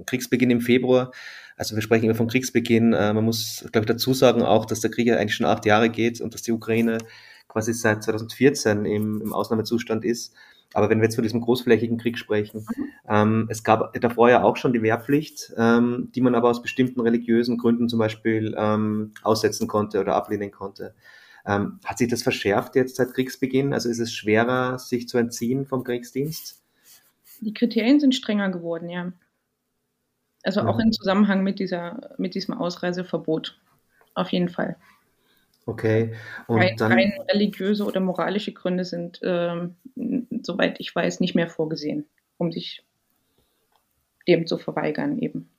Kriegsbeginn 0.07 0.51
im 0.51 0.61
Februar, 0.61 1.13
also 1.57 1.75
wir 1.75 1.83
sprechen 1.83 2.05
immer 2.05 2.15
vom 2.15 2.29
Kriegsbeginn, 2.29 2.93
äh, 2.93 3.13
man 3.15 3.25
muss, 3.25 3.65
glaube 3.73 3.85
ich, 3.85 3.87
dazu 3.87 4.13
sagen 4.13 4.43
auch, 4.43 4.67
dass 4.67 4.81
der 4.81 4.91
Krieg 4.91 5.07
ja 5.07 5.17
eigentlich 5.17 5.35
schon 5.35 5.47
acht 5.47 5.65
Jahre 5.65 5.89
geht 5.89 6.21
und 6.21 6.35
dass 6.35 6.43
die 6.43 6.53
Ukraine 6.53 6.99
quasi 7.49 7.73
seit 7.73 8.03
2014 8.03 8.85
im, 8.85 9.23
im 9.23 9.33
Ausnahmezustand 9.33 10.05
ist. 10.05 10.35
Aber 10.73 10.91
wenn 10.91 10.99
wir 10.99 11.05
jetzt 11.05 11.15
von 11.15 11.23
diesem 11.23 11.41
großflächigen 11.41 11.99
Krieg 11.99 12.19
sprechen, 12.19 12.67
mhm. 12.77 12.85
ähm, 13.09 13.47
es 13.51 13.63
gab 13.63 13.93
davor 14.01 14.31
ja 14.31 14.43
auch 14.43 14.57
schon 14.57 14.73
die 14.73 14.83
Wehrpflicht, 14.83 15.53
ähm, 15.57 16.11
die 16.15 16.21
man 16.21 16.35
aber 16.35 16.51
aus 16.51 16.63
bestimmten 16.63 17.01
religiösen 17.01 17.59
Gründen 17.59 17.89
zum 17.89 17.99
Beispiel 17.99 18.55
ähm, 18.59 19.13
aussetzen 19.23 19.69
konnte 19.69 20.01
oder 20.01 20.15
ablehnen 20.15 20.51
konnte. 20.51 20.95
Ähm, 21.47 21.79
hat 21.85 21.99
sich 21.99 22.09
das 22.09 22.23
verschärft 22.23 22.75
jetzt 22.75 22.97
seit 22.97 23.15
Kriegsbeginn? 23.15 23.73
Also 23.73 23.89
ist 23.89 24.01
es 24.01 24.13
schwerer, 24.13 24.79
sich 24.79 25.09
zu 25.09 25.17
entziehen 25.19 25.67
vom 25.67 25.85
Kriegsdienst? 25.85 26.63
Die 27.41 27.55
Kriterien 27.55 28.01
sind 28.01 28.15
strenger 28.15 28.51
geworden, 28.51 28.89
ja. 28.89 29.13
Also 30.43 30.61
ja. 30.61 30.67
auch 30.67 30.79
im 30.79 30.93
Zusammenhang 30.93 31.43
mit, 31.43 31.59
dieser, 31.59 32.15
mit 32.19 32.35
diesem 32.35 32.55
Ausreiseverbot. 32.55 33.59
Auf 34.15 34.31
jeden 34.31 34.49
Fall. 34.49 34.77
Okay. 35.67 36.15
Und 36.47 36.61
rein, 36.61 36.77
dann, 36.77 36.93
rein 36.93 37.13
religiöse 37.29 37.85
oder 37.85 37.99
moralische 38.01 38.53
Gründe 38.53 38.85
sind, 38.85 39.21
ähm, 39.25 39.75
soweit 40.43 40.79
ich 40.79 40.95
weiß, 40.95 41.19
nicht 41.19 41.35
mehr 41.35 41.49
vorgesehen, 41.49 42.07
um 42.39 42.53
sich 42.53 42.85
dem 44.29 44.47
zu 44.47 44.59
verweigern 44.59 45.19
eben. 45.19 45.51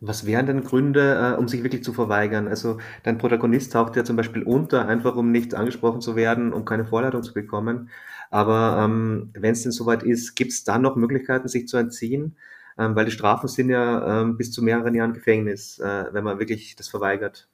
Was 0.00 0.26
wären 0.26 0.46
denn 0.46 0.64
Gründe, 0.64 1.34
äh, 1.34 1.38
um 1.38 1.46
sich 1.46 1.62
wirklich 1.62 1.84
zu 1.84 1.92
verweigern? 1.92 2.48
Also 2.48 2.78
dein 3.04 3.16
Protagonist 3.16 3.72
taucht 3.72 3.94
ja 3.96 4.04
zum 4.04 4.16
Beispiel 4.16 4.42
unter, 4.42 4.88
einfach 4.88 5.14
um 5.14 5.30
nicht 5.30 5.54
angesprochen 5.54 6.00
zu 6.00 6.16
werden, 6.16 6.52
um 6.52 6.64
keine 6.64 6.84
Vorladung 6.84 7.22
zu 7.22 7.32
bekommen. 7.32 7.90
Aber 8.30 8.84
ähm, 8.84 9.30
wenn 9.34 9.52
es 9.52 9.62
denn 9.62 9.72
soweit 9.72 10.02
ist, 10.02 10.34
gibt 10.34 10.50
es 10.50 10.64
da 10.64 10.78
noch 10.78 10.96
Möglichkeiten, 10.96 11.46
sich 11.46 11.68
zu 11.68 11.76
entziehen? 11.76 12.36
Ähm, 12.76 12.96
weil 12.96 13.04
die 13.04 13.12
Strafen 13.12 13.48
sind 13.48 13.70
ja 13.70 14.22
ähm, 14.22 14.36
bis 14.36 14.50
zu 14.50 14.60
mehreren 14.62 14.94
Jahren 14.96 15.12
Gefängnis, 15.12 15.78
äh, 15.78 16.06
wenn 16.10 16.24
man 16.24 16.40
wirklich 16.40 16.74
das 16.74 16.88
verweigert. 16.88 17.48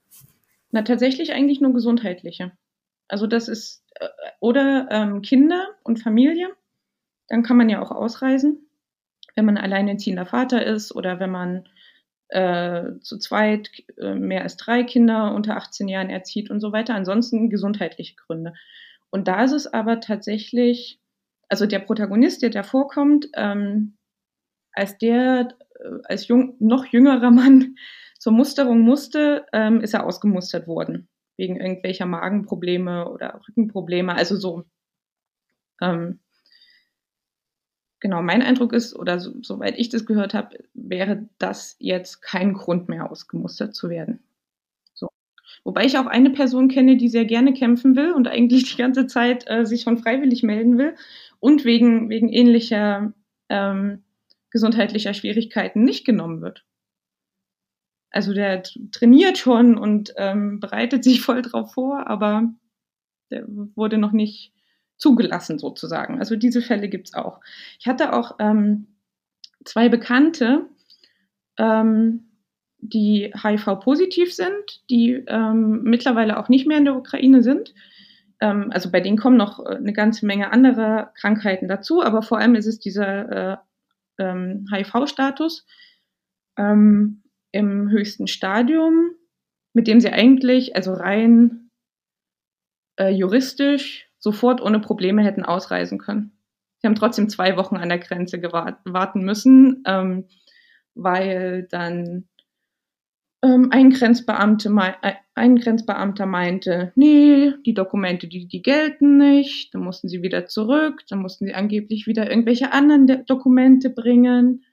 Na, 0.71 0.83
tatsächlich 0.83 1.33
eigentlich 1.33 1.61
nur 1.61 1.73
gesundheitliche. 1.73 2.53
Also 3.09 3.27
das 3.27 3.49
ist, 3.49 3.85
äh, 3.97 4.09
oder 4.41 4.89
ähm, 4.91 5.23
Kinder 5.23 5.69
und 5.83 6.03
Familie, 6.03 6.49
dann 7.29 7.43
kann 7.43 7.57
man 7.57 7.69
ja 7.69 7.83
auch 7.83 7.91
ausreisen, 7.91 8.69
wenn 9.35 9.45
man 9.45 9.57
alleinerziehender 9.57 10.27
Vater 10.27 10.65
ist 10.65 10.95
oder 10.95 11.21
wenn 11.21 11.31
man 11.31 11.69
äh, 12.29 12.99
zu 13.01 13.19
zweit 13.19 13.71
äh, 13.99 14.15
mehr 14.15 14.43
als 14.43 14.57
drei 14.57 14.85
Kinder 14.85 15.35
unter 15.35 15.57
18 15.57 15.89
Jahren 15.89 16.11
erzieht 16.11 16.51
und 16.51 16.61
so 16.61 16.73
weiter. 16.73 16.95
Ansonsten 16.95 17.51
gesundheitliche 17.51 18.15
Gründe. 18.15 18.55
Und 19.11 19.27
da 19.27 19.43
ist 19.43 19.53
es 19.53 19.67
aber 19.67 20.01
tatsächlich, 20.01 21.01
also 21.49 21.67
der 21.67 21.81
Protagonist, 21.81 22.43
der 22.43 22.51
da 22.51 22.63
vorkommt, 22.63 23.29
ähm, 23.35 23.97
als 24.73 24.99
der 24.99 25.57
als 26.05 26.29
jung, 26.29 26.57
noch 26.59 26.87
jüngerer 26.87 27.31
Mann 27.31 27.77
zur 28.19 28.33
Musterung 28.33 28.81
musste, 28.81 29.47
ähm, 29.53 29.81
ist 29.81 29.95
er 29.95 30.05
ausgemustert 30.05 30.67
worden 30.67 31.09
wegen 31.37 31.57
irgendwelcher 31.57 32.05
Magenprobleme 32.05 33.09
oder 33.09 33.41
Rückenprobleme. 33.49 34.15
Also 34.15 34.37
so 34.37 34.65
ähm, 35.81 36.21
genau, 38.01 38.23
mein 38.23 38.43
Eindruck 38.43 38.73
ist, 38.73 38.97
oder 38.97 39.21
so, 39.21 39.33
soweit 39.43 39.79
ich 39.79 39.89
das 39.91 40.07
gehört 40.07 40.35
habe, 40.35 40.59
wäre 40.75 41.29
das 41.39 41.77
jetzt 41.79 42.23
kein 42.23 42.55
Grund 42.55 42.89
mehr, 42.89 43.11
ausgemustert 43.11 43.75
zu 43.75 43.89
werden. 43.89 44.21
So. 44.95 45.09
Wobei 45.63 45.85
ich 45.85 45.99
auch 45.99 46.07
eine 46.07 46.31
Person 46.31 46.69
kenne, 46.69 46.97
die 46.97 47.09
sehr 47.09 47.27
gerne 47.27 47.53
kämpfen 47.53 47.95
will 47.95 48.13
und 48.13 48.27
eigentlich 48.27 48.71
die 48.71 48.79
ganze 48.81 49.07
Zeit 49.07 49.45
äh, 49.49 49.65
sich 49.65 49.83
schon 49.83 49.99
freiwillig 49.99 50.43
melden 50.43 50.79
will 50.79 50.95
und 51.39 51.65
wegen, 51.65 52.09
wegen 52.09 52.29
ähnlicher 52.29 53.13
ähm, 53.49 54.03
gesundheitlicher 54.51 55.15
Schwierigkeiten 55.15 55.85
nicht 55.85 56.05
genommen 56.05 56.41
wird. 56.41 56.65
Also 58.11 58.35
der 58.35 58.63
trainiert 58.91 59.39
schon 59.39 59.79
und 59.79 60.13
ähm, 60.17 60.61
bereitet 60.61 61.05
sich 61.05 61.21
voll 61.23 61.43
drauf 61.43 61.75
vor, 61.75 62.07
aber 62.07 62.53
der 63.31 63.45
wurde 63.47 63.99
noch 63.99 64.13
nicht 64.13 64.53
zugelassen 64.97 65.59
sozusagen. 65.59 66.19
Also 66.19 66.37
diese 66.37 66.61
Fälle 66.61 66.89
gibt's 66.89 67.15
auch. 67.15 67.41
Ich 67.79 67.87
hatte 67.87 68.13
auch 68.13 68.37
ähm, 68.39 68.89
zwei 69.65 69.89
Bekannte, 69.89 70.67
ähm, 71.57 72.27
die 72.79 73.33
HIV-positiv 73.35 74.35
sind, 74.35 74.83
die 74.89 75.25
ähm, 75.27 75.83
mittlerweile 75.85 76.39
auch 76.39 76.49
nicht 76.49 76.67
mehr 76.67 76.79
in 76.79 76.87
der 76.87 76.97
Ukraine 76.97 77.43
sind. 77.43 77.75
Ähm, 78.41 78.71
also 78.73 78.91
bei 78.91 79.01
denen 79.01 79.19
kommen 79.19 79.37
noch 79.37 79.65
äh, 79.65 79.77
eine 79.77 79.93
ganze 79.93 80.27
Menge 80.27 80.51
andere 80.53 81.11
Krankheiten 81.15 81.69
dazu, 81.69 82.03
aber 82.03 82.23
vor 82.23 82.39
allem 82.39 82.55
ist 82.55 82.67
es 82.67 82.79
dieser 82.79 83.53
äh, 83.53 83.57
ähm, 84.21 84.67
HIV-Status 84.73 85.67
ähm, 86.59 87.23
im 87.53 87.91
höchsten 87.91 88.27
Stadium, 88.27 89.11
mit 89.73 89.87
dem 89.87 90.01
sie 90.01 90.11
eigentlich, 90.11 90.77
also 90.77 90.93
rein 90.93 91.71
äh, 92.99 93.11
juristisch, 93.11 94.09
sofort 94.19 94.61
ohne 94.61 94.81
Probleme 94.81 95.25
hätten 95.25 95.45
ausreisen 95.45 95.99
können. 95.99 96.37
Sie 96.79 96.87
haben 96.87 96.95
trotzdem 96.95 97.29
zwei 97.29 97.57
Wochen 97.57 97.77
an 97.77 97.89
der 97.89 97.99
Grenze 97.99 98.41
warten 98.43 99.25
müssen, 99.25 99.83
ähm, 99.87 100.29
weil 100.95 101.67
dann 101.71 102.29
ähm, 103.43 103.69
ein, 103.71 103.91
Grenzbeamte, 103.91 104.71
äh, 105.03 105.15
ein 105.41 105.57
Grenzbeamter 105.57 106.27
meinte, 106.27 106.93
nee, 106.97 107.53
die 107.65 107.73
Dokumente, 107.73 108.29
die, 108.29 108.47
die 108.47 108.61
gelten 108.61 109.17
nicht. 109.17 109.75
Dann 109.75 109.83
mussten 109.83 110.09
sie 110.09 110.23
wieder 110.23 110.47
zurück, 110.47 111.03
dann 111.09 111.21
mussten 111.21 111.47
sie 111.47 111.55
angeblich 111.55 112.07
wieder 112.07 112.29
irgendwelche 112.29 112.73
anderen 112.73 113.25
Dokumente 113.27 113.89
bringen. 113.89 114.65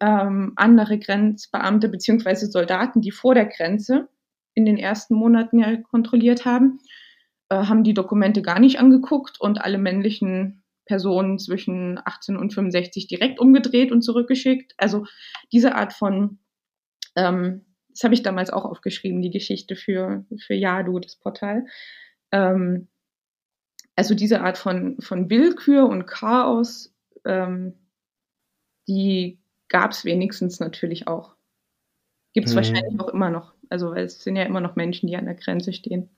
Ähm, 0.00 0.52
andere 0.56 0.98
Grenzbeamte 0.98 1.88
beziehungsweise 1.88 2.46
Soldaten, 2.46 3.00
die 3.00 3.12
vor 3.12 3.34
der 3.34 3.46
Grenze 3.46 4.08
in 4.54 4.64
den 4.64 4.76
ersten 4.76 5.14
Monaten 5.14 5.60
ja 5.60 5.76
kontrolliert 5.76 6.44
haben, 6.44 6.80
äh, 7.48 7.56
haben 7.56 7.84
die 7.84 7.94
Dokumente 7.94 8.42
gar 8.42 8.58
nicht 8.58 8.80
angeguckt 8.80 9.40
und 9.40 9.60
alle 9.60 9.78
männlichen 9.78 10.64
Personen 10.84 11.38
zwischen 11.38 12.00
18 12.04 12.36
und 12.36 12.52
65 12.52 13.06
direkt 13.06 13.38
umgedreht 13.38 13.92
und 13.92 14.02
zurückgeschickt. 14.02 14.74
Also 14.78 15.06
diese 15.52 15.76
Art 15.76 15.92
von, 15.92 16.40
ähm, 17.14 17.66
das 17.98 18.04
habe 18.04 18.14
ich 18.14 18.22
damals 18.22 18.50
auch 18.50 18.64
aufgeschrieben, 18.64 19.22
die 19.22 19.30
Geschichte 19.30 19.74
für, 19.74 20.24
für 20.46 20.54
Yadu, 20.54 21.00
das 21.00 21.16
Portal. 21.16 21.66
Ähm, 22.30 22.86
also 23.96 24.14
diese 24.14 24.40
Art 24.42 24.56
von, 24.56 25.00
von 25.00 25.28
Willkür 25.28 25.88
und 25.88 26.06
Chaos, 26.06 26.94
ähm, 27.24 27.74
die 28.86 29.40
gab 29.68 29.90
es 29.90 30.04
wenigstens 30.04 30.60
natürlich 30.60 31.08
auch. 31.08 31.34
Gibt 32.34 32.46
es 32.46 32.52
mhm. 32.52 32.58
wahrscheinlich 32.58 33.00
auch 33.00 33.08
immer 33.08 33.30
noch. 33.30 33.54
Also 33.68 33.90
weil 33.90 34.04
es 34.04 34.22
sind 34.22 34.36
ja 34.36 34.44
immer 34.44 34.60
noch 34.60 34.76
Menschen, 34.76 35.08
die 35.08 35.16
an 35.16 35.24
der 35.24 35.34
Grenze 35.34 35.72
stehen. 35.72 36.08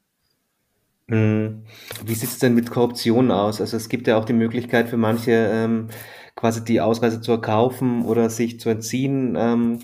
Mhm. 1.06 1.62
Wie 2.04 2.14
sieht 2.14 2.28
es 2.28 2.38
denn 2.38 2.54
mit 2.54 2.70
Korruption 2.70 3.30
aus? 3.30 3.58
Also 3.58 3.78
es 3.78 3.88
gibt 3.88 4.06
ja 4.06 4.18
auch 4.18 4.26
die 4.26 4.34
Möglichkeit 4.34 4.90
für 4.90 4.98
manche 4.98 5.32
ähm, 5.50 5.88
quasi 6.36 6.62
die 6.62 6.82
Ausreise 6.82 7.22
zu 7.22 7.32
erkaufen 7.32 8.04
oder 8.04 8.28
sich 8.28 8.60
zu 8.60 8.68
entziehen 8.68 9.34
ähm, 9.38 9.78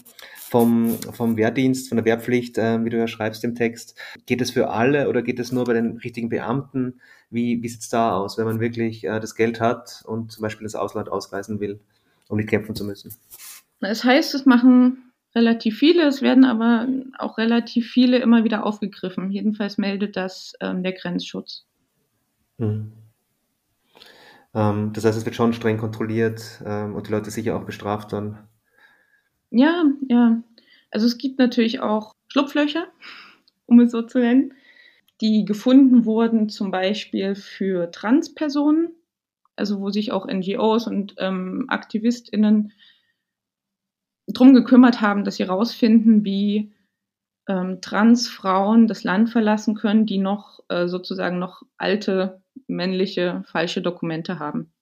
vom, 0.48 0.96
vom 1.12 1.36
Wehrdienst, 1.36 1.88
von 1.88 1.96
der 1.96 2.04
Wehrpflicht, 2.04 2.56
äh, 2.56 2.84
wie 2.84 2.90
du 2.90 2.98
ja 2.98 3.08
schreibst 3.08 3.42
im 3.42 3.56
Text. 3.56 3.98
Geht 4.26 4.40
es 4.40 4.52
für 4.52 4.70
alle 4.70 5.08
oder 5.08 5.22
geht 5.22 5.40
es 5.40 5.50
nur 5.50 5.64
bei 5.64 5.72
den 5.72 5.96
richtigen 5.98 6.28
Beamten? 6.28 7.00
Wie, 7.30 7.62
wie 7.62 7.68
sieht 7.68 7.80
es 7.80 7.88
da 7.88 8.16
aus, 8.16 8.38
wenn 8.38 8.44
man 8.44 8.60
wirklich 8.60 9.04
äh, 9.04 9.18
das 9.18 9.34
Geld 9.34 9.60
hat 9.60 10.04
und 10.06 10.30
zum 10.30 10.42
Beispiel 10.42 10.64
ins 10.64 10.76
Ausland 10.76 11.08
ausreisen 11.08 11.58
will, 11.58 11.80
um 12.28 12.36
nicht 12.36 12.48
kämpfen 12.48 12.76
zu 12.76 12.84
müssen? 12.84 13.12
Es 13.80 14.04
heißt, 14.04 14.34
es 14.34 14.46
machen 14.46 15.12
relativ 15.34 15.78
viele, 15.78 16.06
es 16.06 16.22
werden 16.22 16.44
aber 16.44 16.86
auch 17.18 17.38
relativ 17.38 17.90
viele 17.90 18.18
immer 18.18 18.44
wieder 18.44 18.64
aufgegriffen. 18.64 19.32
Jedenfalls 19.32 19.78
meldet 19.78 20.16
das 20.16 20.54
ähm, 20.60 20.84
der 20.84 20.92
Grenzschutz. 20.92 21.66
Mhm. 22.58 22.92
Ähm, 24.54 24.92
das 24.92 25.04
heißt, 25.04 25.18
es 25.18 25.24
wird 25.24 25.34
schon 25.34 25.52
streng 25.52 25.76
kontrolliert 25.76 26.62
ähm, 26.64 26.94
und 26.94 27.08
die 27.08 27.10
Leute 27.10 27.32
sicher 27.32 27.56
auch 27.56 27.64
bestraft 27.64 28.12
dann. 28.12 28.38
Ja, 29.52 29.84
ja. 30.08 30.42
Also 30.90 31.06
es 31.06 31.18
gibt 31.18 31.38
natürlich 31.38 31.80
auch 31.80 32.12
Schlupflöcher, 32.28 32.86
um 33.66 33.80
es 33.80 33.90
so 33.92 34.02
zu 34.02 34.18
nennen, 34.18 34.54
die 35.20 35.44
gefunden 35.44 36.04
wurden 36.04 36.48
zum 36.48 36.70
Beispiel 36.70 37.34
für 37.34 37.90
Transpersonen, 37.90 38.90
also 39.56 39.80
wo 39.80 39.90
sich 39.90 40.12
auch 40.12 40.26
NGOs 40.28 40.86
und 40.86 41.14
ähm, 41.18 41.66
AktivistInnen 41.68 42.72
drum 44.28 44.54
gekümmert 44.54 45.00
haben, 45.00 45.24
dass 45.24 45.36
sie 45.36 45.42
rausfinden, 45.44 46.24
wie 46.24 46.72
ähm, 47.48 47.80
Transfrauen 47.80 48.88
das 48.88 49.04
Land 49.04 49.30
verlassen 49.30 49.74
können, 49.76 50.06
die 50.06 50.18
noch 50.18 50.60
äh, 50.68 50.88
sozusagen 50.88 51.38
noch 51.38 51.62
alte 51.78 52.42
männliche 52.68 53.44
falsche 53.46 53.82
Dokumente 53.82 54.38
haben. 54.38 54.72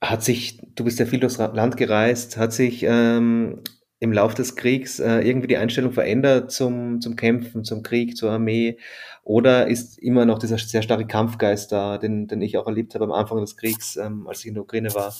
Hat 0.00 0.22
sich, 0.22 0.60
du 0.74 0.84
bist 0.84 0.98
ja 0.98 1.06
viel 1.06 1.20
durchs 1.20 1.38
Land 1.38 1.76
gereist, 1.76 2.36
hat 2.36 2.52
sich 2.52 2.84
ähm, 2.86 3.62
im 4.00 4.12
Lauf 4.12 4.34
des 4.34 4.54
Kriegs 4.54 5.00
äh, 5.00 5.20
irgendwie 5.20 5.48
die 5.48 5.56
Einstellung 5.56 5.92
verändert 5.92 6.52
zum, 6.52 7.00
zum 7.00 7.16
Kämpfen, 7.16 7.64
zum 7.64 7.82
Krieg, 7.82 8.16
zur 8.16 8.30
Armee? 8.30 8.78
Oder 9.24 9.66
ist 9.66 9.98
immer 9.98 10.24
noch 10.24 10.38
dieser 10.38 10.58
sehr 10.58 10.82
starke 10.82 11.06
Kampfgeist 11.06 11.72
da, 11.72 11.98
den, 11.98 12.28
den 12.28 12.40
ich 12.40 12.56
auch 12.56 12.66
erlebt 12.66 12.94
habe 12.94 13.04
am 13.04 13.12
Anfang 13.12 13.40
des 13.40 13.56
Kriegs, 13.56 13.96
ähm, 13.96 14.26
als 14.28 14.40
ich 14.40 14.46
in 14.46 14.54
der 14.54 14.62
Ukraine 14.62 14.94
war? 14.94 15.14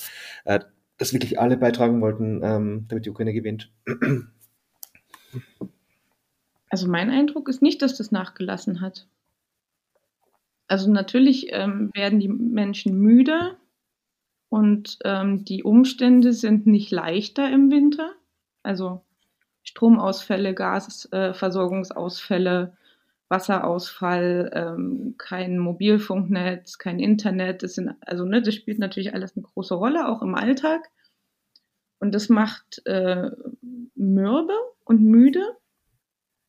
Äh, 0.45 0.61
dass 0.97 1.13
wirklich 1.13 1.41
alle 1.41 1.57
beitragen 1.57 2.01
wollten, 2.01 2.41
ähm, 2.43 2.87
damit 2.89 3.07
die 3.07 3.11
Ukraine 3.11 3.33
gewinnt. 3.33 3.73
Also 6.71 6.89
mein 6.89 7.09
Eindruck 7.09 7.49
ist 7.49 7.63
nicht, 7.63 7.81
dass 7.83 7.97
das 7.97 8.11
nachgelassen 8.11 8.81
hat. 8.81 9.09
Also 10.67 10.91
natürlich 10.91 11.49
ähm, 11.51 11.91
werden 11.95 12.21
die 12.21 12.29
Menschen 12.29 12.99
müde 12.99 13.57
und 14.49 14.99
ähm, 15.05 15.45
die 15.45 15.63
Umstände 15.63 16.33
sind 16.33 16.67
nicht 16.67 16.91
leichter 16.91 17.49
im 17.51 17.71
Winter. 17.71 18.15
Also 18.63 19.05
Stromausfälle, 19.63 20.55
Gasversorgungsausfälle, 20.55 22.73
äh, 22.73 22.77
Wasserausfall, 23.29 24.51
ähm, 24.55 25.17
kein 25.19 25.59
Mobilfunknetz, 25.59 26.79
kein 26.79 26.99
Internet. 26.99 27.63
Das 27.63 27.75
sind, 27.75 27.95
also, 28.01 28.25
ne, 28.25 28.41
das 28.41 28.55
spielt 28.55 28.79
natürlich 28.79 29.13
alles 29.13 29.37
eine 29.37 29.43
große 29.43 29.75
Rolle, 29.75 30.09
auch 30.09 30.23
im 30.23 30.35
Alltag. 30.35 30.89
Und 32.01 32.15
das 32.15 32.31
macht 32.31 32.81
äh, 32.87 33.31
mürbe 33.95 34.55
und 34.85 35.03
müde, 35.03 35.45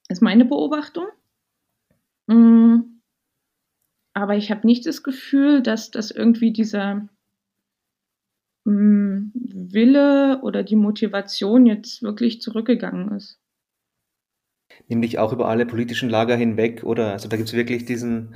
ist 0.07 0.21
meine 0.21 0.45
Beobachtung. 0.45 1.07
Mm, 2.27 3.01
aber 4.13 4.37
ich 4.37 4.51
habe 4.51 4.65
nicht 4.65 4.85
das 4.85 5.03
Gefühl, 5.03 5.61
dass 5.61 5.91
das 5.91 6.11
irgendwie 6.11 6.53
dieser 6.53 7.09
Wille 8.69 10.39
oder 10.41 10.63
die 10.63 10.75
Motivation 10.75 11.65
jetzt 11.65 12.03
wirklich 12.03 12.41
zurückgegangen 12.41 13.11
ist. 13.15 13.39
nämlich 14.87 15.19
auch 15.19 15.33
über 15.33 15.47
alle 15.47 15.65
politischen 15.65 16.09
Lager 16.09 16.35
hinweg, 16.35 16.83
oder? 16.83 17.11
Also 17.11 17.27
da 17.27 17.37
gibt 17.37 17.49
es 17.49 17.55
wirklich 17.55 17.85
diesen, 17.85 18.35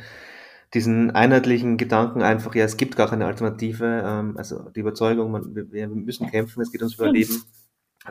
diesen 0.73 1.11
einheitlichen 1.11 1.77
Gedanken 1.77 2.21
einfach, 2.21 2.55
ja, 2.55 2.65
es 2.65 2.77
gibt 2.77 2.95
gar 2.95 3.09
keine 3.09 3.25
Alternative, 3.25 4.03
ähm, 4.05 4.37
also 4.37 4.69
die 4.75 4.79
Überzeugung, 4.81 5.31
man, 5.31 5.55
wir, 5.55 5.71
wir, 5.71 5.87
müssen 5.87 6.29
kämpfen, 6.29 6.61
es 6.61 6.71
geht 6.71 6.81
ums 6.81 6.95
Überleben. 6.95 7.43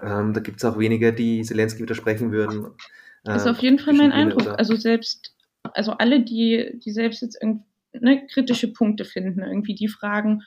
Ähm, 0.03 0.33
da 0.33 0.41
gibt 0.41 0.59
es 0.59 0.65
auch 0.65 0.79
wenige, 0.79 1.13
die 1.13 1.43
Zelensky 1.43 1.83
widersprechen 1.83 2.33
würden. 2.33 2.69
Das 3.25 3.43
ist 3.43 3.49
auf 3.49 3.59
jeden 3.59 3.79
Fall 3.79 3.95
mein 3.95 4.13
Eindruck. 4.13 4.43
Oder? 4.43 4.59
Also 4.59 4.75
selbst, 4.77 5.37
also 5.75 5.93
alle, 5.93 6.25
die, 6.25 6.81
die 6.85 6.91
selbst 6.91 7.23
jetzt 7.23 7.39
ne, 7.43 8.27
kritische 8.27 8.73
Punkte 8.73 9.05
finden, 9.05 9.41
irgendwie 9.41 9.75
die 9.75 9.89
fragen, 9.89 10.43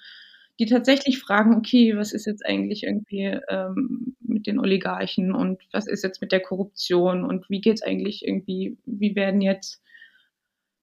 die 0.59 0.65
tatsächlich 0.65 1.19
fragen, 1.19 1.55
okay, 1.55 1.97
was 1.97 2.13
ist 2.13 2.25
jetzt 2.25 2.45
eigentlich 2.45 2.83
irgendwie 2.83 3.39
ähm, 3.49 4.15
mit 4.21 4.47
den 4.47 4.59
Oligarchen 4.59 5.33
und 5.33 5.61
was 5.71 5.87
ist 5.87 6.03
jetzt 6.03 6.21
mit 6.21 6.31
der 6.31 6.39
Korruption 6.39 7.25
und 7.25 7.49
wie 7.49 7.61
geht 7.61 7.75
es 7.75 7.83
eigentlich 7.83 8.25
irgendwie, 8.25 8.77
wie 8.85 9.15
werden 9.15 9.41
jetzt, 9.41 9.81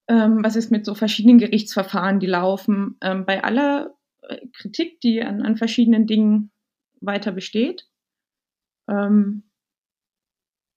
ähm, 0.09 0.41
was 0.43 0.57
ist 0.57 0.71
mit 0.71 0.85
so 0.85 0.95
verschiedenen 0.95 1.39
Gerichtsverfahren, 1.39 2.21
die 2.21 2.27
laufen. 2.27 2.97
Ähm, 3.01 3.25
bei 3.25 3.43
aller 3.43 3.95
äh, 4.23 4.39
Kritik, 4.53 5.01
die 5.01 5.23
an, 5.23 5.43
an 5.43 5.57
verschiedenen 5.57 6.07
Dingen 6.07 6.51
weiter 7.01 7.33
besteht, 7.33 7.89
ähm, 8.89 9.45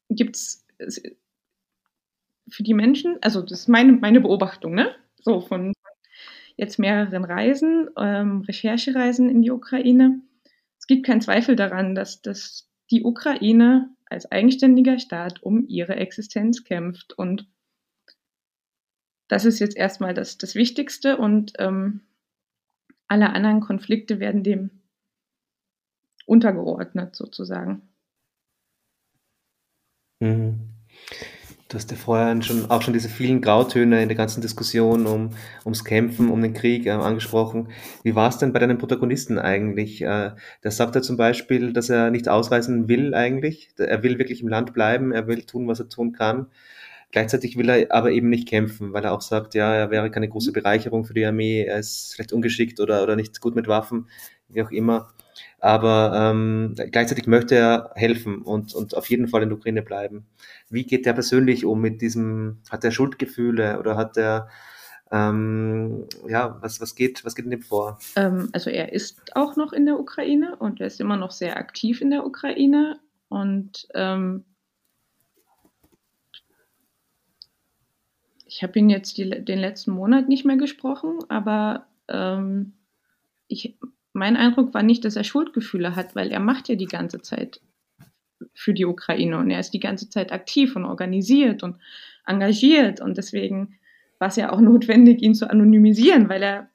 gibt 0.10 0.36
es 0.36 0.66
für 2.50 2.64
die 2.64 2.74
Menschen, 2.74 3.18
also 3.22 3.42
das 3.42 3.62
ist 3.62 3.68
meine, 3.70 3.94
meine 3.94 4.22
Beobachtung, 4.22 4.76
ne? 4.76 4.96
So 5.22 5.42
von 5.42 5.74
jetzt 6.56 6.80
mehreren 6.80 7.26
Reisen, 7.26 7.90
ähm, 7.98 8.42
Recherchereisen 8.42 9.30
in 9.30 9.42
die 9.42 9.52
Ukraine. 9.52 10.22
Es 10.80 10.88
gibt 10.88 11.06
keinen 11.06 11.22
Zweifel 11.22 11.56
daran, 11.56 11.96
dass, 11.96 12.22
dass 12.22 12.70
die 12.92 13.04
Ukraine 13.04 13.90
als 14.06 14.32
eigenständiger 14.32 15.00
Staat 15.00 15.42
um 15.42 15.68
ihre 15.68 15.96
Existenz 15.96 16.64
kämpft. 16.64 17.14
Und 17.18 17.50
das 19.28 19.46
ist 19.46 19.60
jetzt 19.60 19.76
erstmal 19.76 20.14
das, 20.14 20.38
das 20.38 20.56
Wichtigste. 20.56 21.18
Und 21.18 21.54
ähm, 21.58 22.02
alle 23.08 23.32
anderen 23.32 23.62
Konflikte 23.62 24.20
werden 24.20 24.44
dem 24.44 24.70
untergeordnet 26.26 27.16
sozusagen. 27.16 27.90
Mhm. 30.20 30.70
Du 31.76 31.80
hast 31.80 31.92
ja 31.92 31.98
vorher 31.98 32.42
schon, 32.42 32.72
auch 32.72 32.82
schon 32.82 32.94
diese 32.94 33.10
vielen 33.10 33.42
Grautöne 33.42 34.02
in 34.02 34.08
der 34.08 34.16
ganzen 34.16 34.40
Diskussion 34.40 35.06
um, 35.06 35.32
ums 35.66 35.84
Kämpfen, 35.84 36.30
um 36.30 36.42
den 36.42 36.54
Krieg 36.54 36.86
äh, 36.86 36.92
angesprochen. 36.92 37.68
Wie 38.02 38.16
war 38.16 38.30
es 38.30 38.38
denn 38.38 38.54
bei 38.54 38.60
deinen 38.60 38.78
Protagonisten 38.78 39.38
eigentlich? 39.38 40.02
Äh, 40.02 40.32
der 40.64 40.72
sagt 40.72 40.96
ja 40.96 41.02
zum 41.02 41.18
Beispiel, 41.18 41.74
dass 41.74 41.90
er 41.90 42.12
nicht 42.12 42.30
ausreisen 42.30 42.88
will 42.88 43.14
eigentlich. 43.14 43.72
Er 43.78 44.04
will 44.04 44.20
wirklich 44.20 44.42
im 44.42 44.48
Land 44.48 44.74
bleiben, 44.74 45.12
er 45.12 45.28
will 45.28 45.42
tun, 45.42 45.68
was 45.68 45.82
er 45.82 45.90
tun 45.90 46.14
kann. 46.14 46.46
Gleichzeitig 47.12 47.58
will 47.58 47.68
er 47.68 47.94
aber 47.94 48.12
eben 48.12 48.30
nicht 48.30 48.48
kämpfen, 48.48 48.94
weil 48.94 49.04
er 49.04 49.12
auch 49.12 49.20
sagt, 49.20 49.54
ja, 49.54 49.74
er 49.74 49.92
wäre 49.92 50.10
keine 50.10 50.30
große 50.30 50.54
Bereicherung 50.54 51.04
für 51.04 51.14
die 51.14 51.26
Armee, 51.26 51.66
er 51.66 51.80
ist 51.80 52.14
vielleicht 52.16 52.32
ungeschickt 52.32 52.80
oder, 52.80 53.04
oder 53.04 53.18
nicht 53.18 53.42
gut 53.42 53.54
mit 53.54 53.68
Waffen, 53.68 54.08
wie 54.48 54.64
auch 54.64 54.72
immer. 54.72 55.10
Aber 55.60 56.12
ähm, 56.16 56.76
gleichzeitig 56.92 57.28
möchte 57.28 57.56
er 57.56 57.92
helfen 57.96 58.42
und, 58.42 58.74
und 58.74 58.96
auf 58.96 59.10
jeden 59.10 59.28
Fall 59.28 59.44
in 59.44 59.50
der 59.50 59.58
Ukraine 59.58 59.82
bleiben. 59.82 60.26
Wie 60.70 60.86
geht 60.86 61.06
der 61.06 61.14
persönlich 61.14 61.66
um 61.66 61.82
mit 61.82 62.02
diesem, 62.02 62.60
hat 62.70 62.84
er 62.84 62.92
Schuldgefühle 62.92 63.80
oder 63.80 63.98
hat 63.98 64.18
er, 64.18 64.50
ähm, 65.12 66.08
ja, 66.28 66.58
was, 66.62 66.82
was, 66.82 66.96
geht, 66.96 67.24
was 67.26 67.36
geht 67.36 67.46
in 67.46 67.52
dem 67.52 67.62
vor? 67.62 68.00
Ähm, 68.16 68.50
also 68.54 68.70
er 68.70 68.94
ist 68.94 69.36
auch 69.36 69.56
noch 69.56 69.74
in 69.74 69.86
der 69.86 70.00
Ukraine 70.00 70.56
und 70.58 70.82
er 70.82 70.88
ist 70.88 71.00
immer 71.00 71.18
noch 71.18 71.32
sehr 71.32 71.58
aktiv 71.58 72.02
in 72.02 72.10
der 72.10 72.26
Ukraine 72.26 73.00
und 73.30 73.88
ähm, 73.94 74.46
ich 78.46 78.64
habe 78.64 78.80
ihn 78.80 78.90
jetzt 78.90 79.18
die, 79.18 79.30
den 79.44 79.60
letzten 79.60 79.92
Monat 79.92 80.30
nicht 80.30 80.46
mehr 80.46 80.58
gesprochen, 80.58 81.20
aber 81.28 81.88
ähm, 82.08 82.74
ich, 83.48 83.78
mein 84.16 84.38
Eindruck 84.38 84.74
war 84.74 84.84
nicht, 84.84 85.04
dass 85.04 85.16
er 85.16 85.24
Schuldgefühle 85.24 85.96
hat, 85.96 86.16
weil 86.16 86.32
er 86.32 86.40
macht 86.40 86.70
ja 86.70 86.76
die 86.76 86.88
ganze 86.88 87.22
Zeit 87.22 87.62
für 88.54 88.74
die 88.74 88.86
Ukraine 88.86 89.38
und 89.38 89.50
er 89.50 89.60
ist 89.60 89.72
die 89.72 89.80
ganze 89.80 90.10
Zeit 90.10 90.32
aktiv 90.32 90.76
und 90.76 90.86
organisiert 90.86 91.64
und 91.64 91.78
engagiert 92.26 93.02
und 93.02 93.18
deswegen 93.18 93.78
war 94.20 94.30
es 94.30 94.38
ja 94.38 94.52
auch 94.52 94.62
notwendig, 94.62 95.22
ihn 95.22 95.36
zu 95.36 95.50
anonymisieren, 95.50 96.30
weil 96.30 96.44
er 96.44 96.72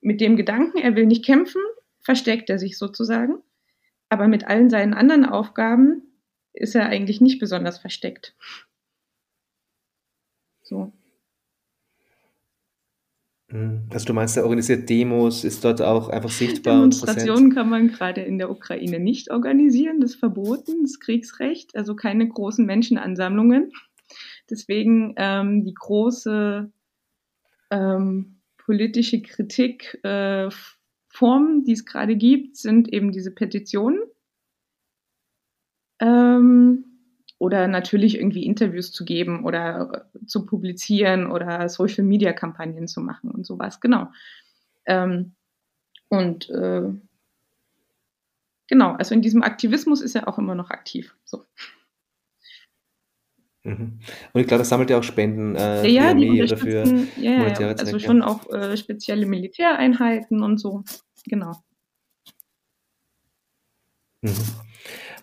mit 0.00 0.20
dem 0.20 0.36
Gedanken, 0.36 0.78
er 0.78 0.94
will 0.94 1.06
nicht 1.06 1.24
kämpfen, 1.24 1.62
versteckt 2.00 2.50
er 2.50 2.58
sich 2.58 2.76
sozusagen, 2.76 3.38
aber 4.08 4.28
mit 4.28 4.44
allen 4.44 4.68
seinen 4.68 4.94
anderen 4.94 5.24
Aufgaben 5.24 6.02
ist 6.52 6.74
er 6.74 6.86
eigentlich 6.86 7.20
nicht 7.20 7.38
besonders 7.38 7.78
versteckt. 7.78 8.34
So. 10.62 10.92
Also 13.90 14.06
du 14.06 14.14
meinst, 14.14 14.36
er 14.36 14.44
organisiert 14.44 14.88
Demos, 14.88 15.44
ist 15.44 15.62
dort 15.64 15.82
auch 15.82 16.08
einfach 16.08 16.30
sichtbar 16.30 16.74
Demonstrationen 16.74 17.54
kann 17.54 17.68
man 17.68 17.88
gerade 17.88 18.22
in 18.22 18.38
der 18.38 18.50
Ukraine 18.50 18.98
nicht 18.98 19.30
organisieren, 19.30 20.00
das 20.00 20.12
ist 20.12 20.20
verboten, 20.20 20.82
das 20.82 21.00
Kriegsrecht, 21.00 21.76
also 21.76 21.94
keine 21.94 22.26
großen 22.26 22.64
Menschenansammlungen. 22.64 23.70
Deswegen 24.48 25.14
ähm, 25.16 25.64
die 25.64 25.74
große 25.74 26.72
ähm, 27.70 28.40
politische 28.56 29.20
Kritikform, 29.22 30.50
äh, 31.60 31.62
die 31.66 31.72
es 31.72 31.84
gerade 31.84 32.16
gibt, 32.16 32.56
sind 32.56 32.92
eben 32.92 33.12
diese 33.12 33.32
Petitionen. 33.32 34.00
Ähm, 36.00 36.91
oder 37.42 37.66
natürlich 37.66 38.18
irgendwie 38.18 38.46
Interviews 38.46 38.92
zu 38.92 39.04
geben 39.04 39.44
oder 39.44 40.06
zu 40.26 40.46
publizieren 40.46 41.26
oder 41.28 41.68
Social 41.68 42.04
Media 42.04 42.32
Kampagnen 42.32 42.86
zu 42.86 43.00
machen 43.00 43.32
und 43.32 43.44
sowas, 43.44 43.80
genau. 43.80 44.06
Ähm, 44.86 45.32
und 46.08 46.48
äh, 46.50 46.84
genau, 48.68 48.92
also 48.92 49.16
in 49.16 49.22
diesem 49.22 49.42
Aktivismus 49.42 50.02
ist 50.02 50.14
er 50.14 50.28
auch 50.28 50.38
immer 50.38 50.54
noch 50.54 50.70
aktiv. 50.70 51.16
So. 51.24 51.44
Mhm. 53.64 53.98
Und 54.32 54.40
ich 54.40 54.46
glaube, 54.46 54.60
das 54.60 54.68
sammelt 54.68 54.90
ja 54.90 54.98
auch 54.98 55.02
Spenden 55.02 55.56
äh, 55.56 55.58
ja, 55.58 55.80
für 55.80 55.88
die 55.88 56.00
Armee 56.00 56.42
oder 56.44 56.56
für 56.56 56.84
ja, 57.16 57.48
ja, 57.48 57.68
also 57.72 57.98
schon 57.98 58.22
auch 58.22 58.48
äh, 58.52 58.76
spezielle 58.76 59.26
Militäreinheiten 59.26 60.44
und 60.44 60.58
so, 60.58 60.84
genau. 61.24 61.56
Mhm. 64.20 64.71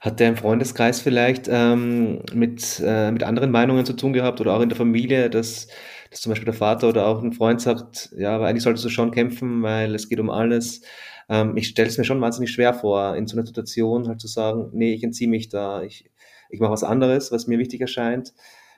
Hat 0.01 0.19
der 0.19 0.29
im 0.29 0.37
Freundeskreis 0.37 1.01
vielleicht 1.01 1.47
ähm, 1.49 2.21
mit, 2.33 2.81
äh, 2.83 3.11
mit 3.11 3.23
anderen 3.23 3.51
Meinungen 3.51 3.85
zu 3.85 3.93
tun 3.93 4.13
gehabt 4.13 4.39
oder 4.39 4.53
auch 4.53 4.61
in 4.61 4.69
der 4.69 4.77
Familie, 4.77 5.29
dass, 5.29 5.67
dass 6.09 6.21
zum 6.21 6.31
Beispiel 6.31 6.45
der 6.45 6.53
Vater 6.53 6.89
oder 6.89 7.05
auch 7.05 7.21
ein 7.21 7.33
Freund 7.33 7.59
sagt, 7.59 8.09
ja, 8.17 8.35
aber 8.35 8.47
eigentlich 8.47 8.63
solltest 8.63 8.85
du 8.85 8.89
schon 8.89 9.11
kämpfen, 9.11 9.61
weil 9.61 9.93
es 9.95 10.07
geht 10.07 10.19
um 10.19 10.29
alles. 10.29 10.81
Ähm, 11.27 11.57
ich 11.57 11.67
stelle 11.67 11.89
es 11.89 11.97
mir 11.97 12.05
schon 12.05 12.21
wahnsinnig 12.21 12.51
schwer 12.51 12.73
vor, 12.73 13.15
in 13.15 13.27
so 13.27 13.37
einer 13.37 13.45
Situation 13.45 14.07
halt 14.07 14.21
zu 14.21 14.27
sagen, 14.27 14.69
nee, 14.73 14.93
ich 14.93 15.03
entziehe 15.03 15.29
mich 15.29 15.49
da, 15.49 15.83
ich, 15.83 16.09
ich 16.49 16.59
mache 16.59 16.71
was 16.71 16.83
anderes, 16.83 17.31
was 17.31 17.47
mir 17.47 17.59
wichtig 17.59 17.81
erscheint, 17.81 18.33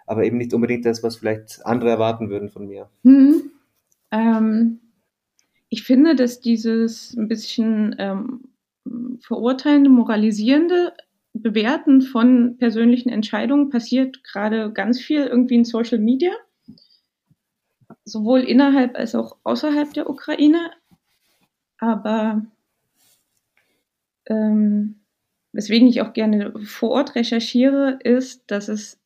aber 0.05 0.23
eben 0.25 0.38
nicht 0.38 0.53
unbedingt 0.53 0.86
das, 0.86 1.03
was 1.03 1.17
vielleicht 1.17 1.65
andere 1.65 1.91
erwarten 1.91 2.29
würden 2.29 2.49
von 2.49 2.67
mir. 2.67 2.89
Hm. 3.03 3.51
Ähm, 4.12 4.79
ich 5.69 5.84
finde, 5.84 6.15
dass 6.15 6.41
dieses 6.41 7.15
ein 7.15 7.29
bisschen 7.29 7.95
ähm, 7.97 8.41
verurteilende, 9.21 9.89
moralisierende 9.89 10.93
Bewerten 11.41 12.01
von 12.01 12.58
persönlichen 12.58 13.10
Entscheidungen 13.10 13.69
passiert 13.69 14.23
gerade 14.23 14.71
ganz 14.71 14.99
viel 14.99 15.25
irgendwie 15.25 15.56
in 15.56 15.65
Social 15.65 15.99
Media, 15.99 16.32
sowohl 18.06 18.41
innerhalb 18.41 18.97
als 18.97 19.15
auch 19.15 19.38
außerhalb 19.43 19.93
der 19.93 20.10
Ukraine. 20.10 20.71
Aber 21.77 22.45
ähm, 24.27 25.01
weswegen 25.51 25.88
ich 25.88 26.01
auch 26.01 26.13
gerne 26.13 26.54
vor 26.63 26.91
Ort 26.91 27.15
recherchiere, 27.15 27.99
ist, 28.04 28.49
dass 28.51 28.67
es 28.67 28.99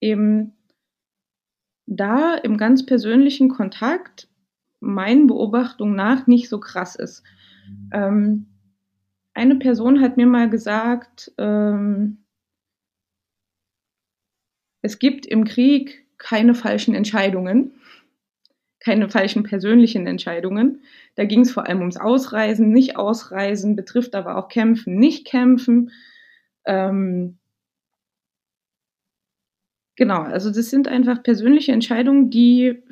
eben 0.00 0.52
da 1.86 2.34
im 2.34 2.56
ganz 2.56 2.84
persönlichen 2.84 3.48
Kontakt 3.48 4.28
meinen 4.80 5.26
Beobachtungen 5.26 5.94
nach 5.94 6.26
nicht 6.26 6.48
so 6.48 6.60
krass 6.60 6.96
ist. 6.96 7.22
Ähm, 7.92 8.46
eine 9.36 9.56
Person 9.56 10.00
hat 10.00 10.16
mir 10.16 10.26
mal 10.26 10.48
gesagt, 10.48 11.30
ähm, 11.36 12.24
es 14.82 14.98
gibt 14.98 15.26
im 15.26 15.44
Krieg 15.44 16.06
keine 16.16 16.54
falschen 16.54 16.94
Entscheidungen, 16.94 17.72
keine 18.80 19.10
falschen 19.10 19.42
persönlichen 19.42 20.06
Entscheidungen. 20.06 20.82
Da 21.16 21.24
ging 21.24 21.40
es 21.40 21.52
vor 21.52 21.66
allem 21.66 21.80
ums 21.80 21.98
Ausreisen, 21.98 22.70
nicht 22.70 22.96
Ausreisen, 22.96 23.76
betrifft 23.76 24.14
aber 24.14 24.36
auch 24.36 24.48
Kämpfen, 24.48 24.96
nicht 24.96 25.26
Kämpfen. 25.26 25.90
Ähm, 26.64 27.38
genau, 29.96 30.22
also 30.22 30.50
das 30.50 30.70
sind 30.70 30.88
einfach 30.88 31.22
persönliche 31.22 31.72
Entscheidungen, 31.72 32.30
die 32.30 32.82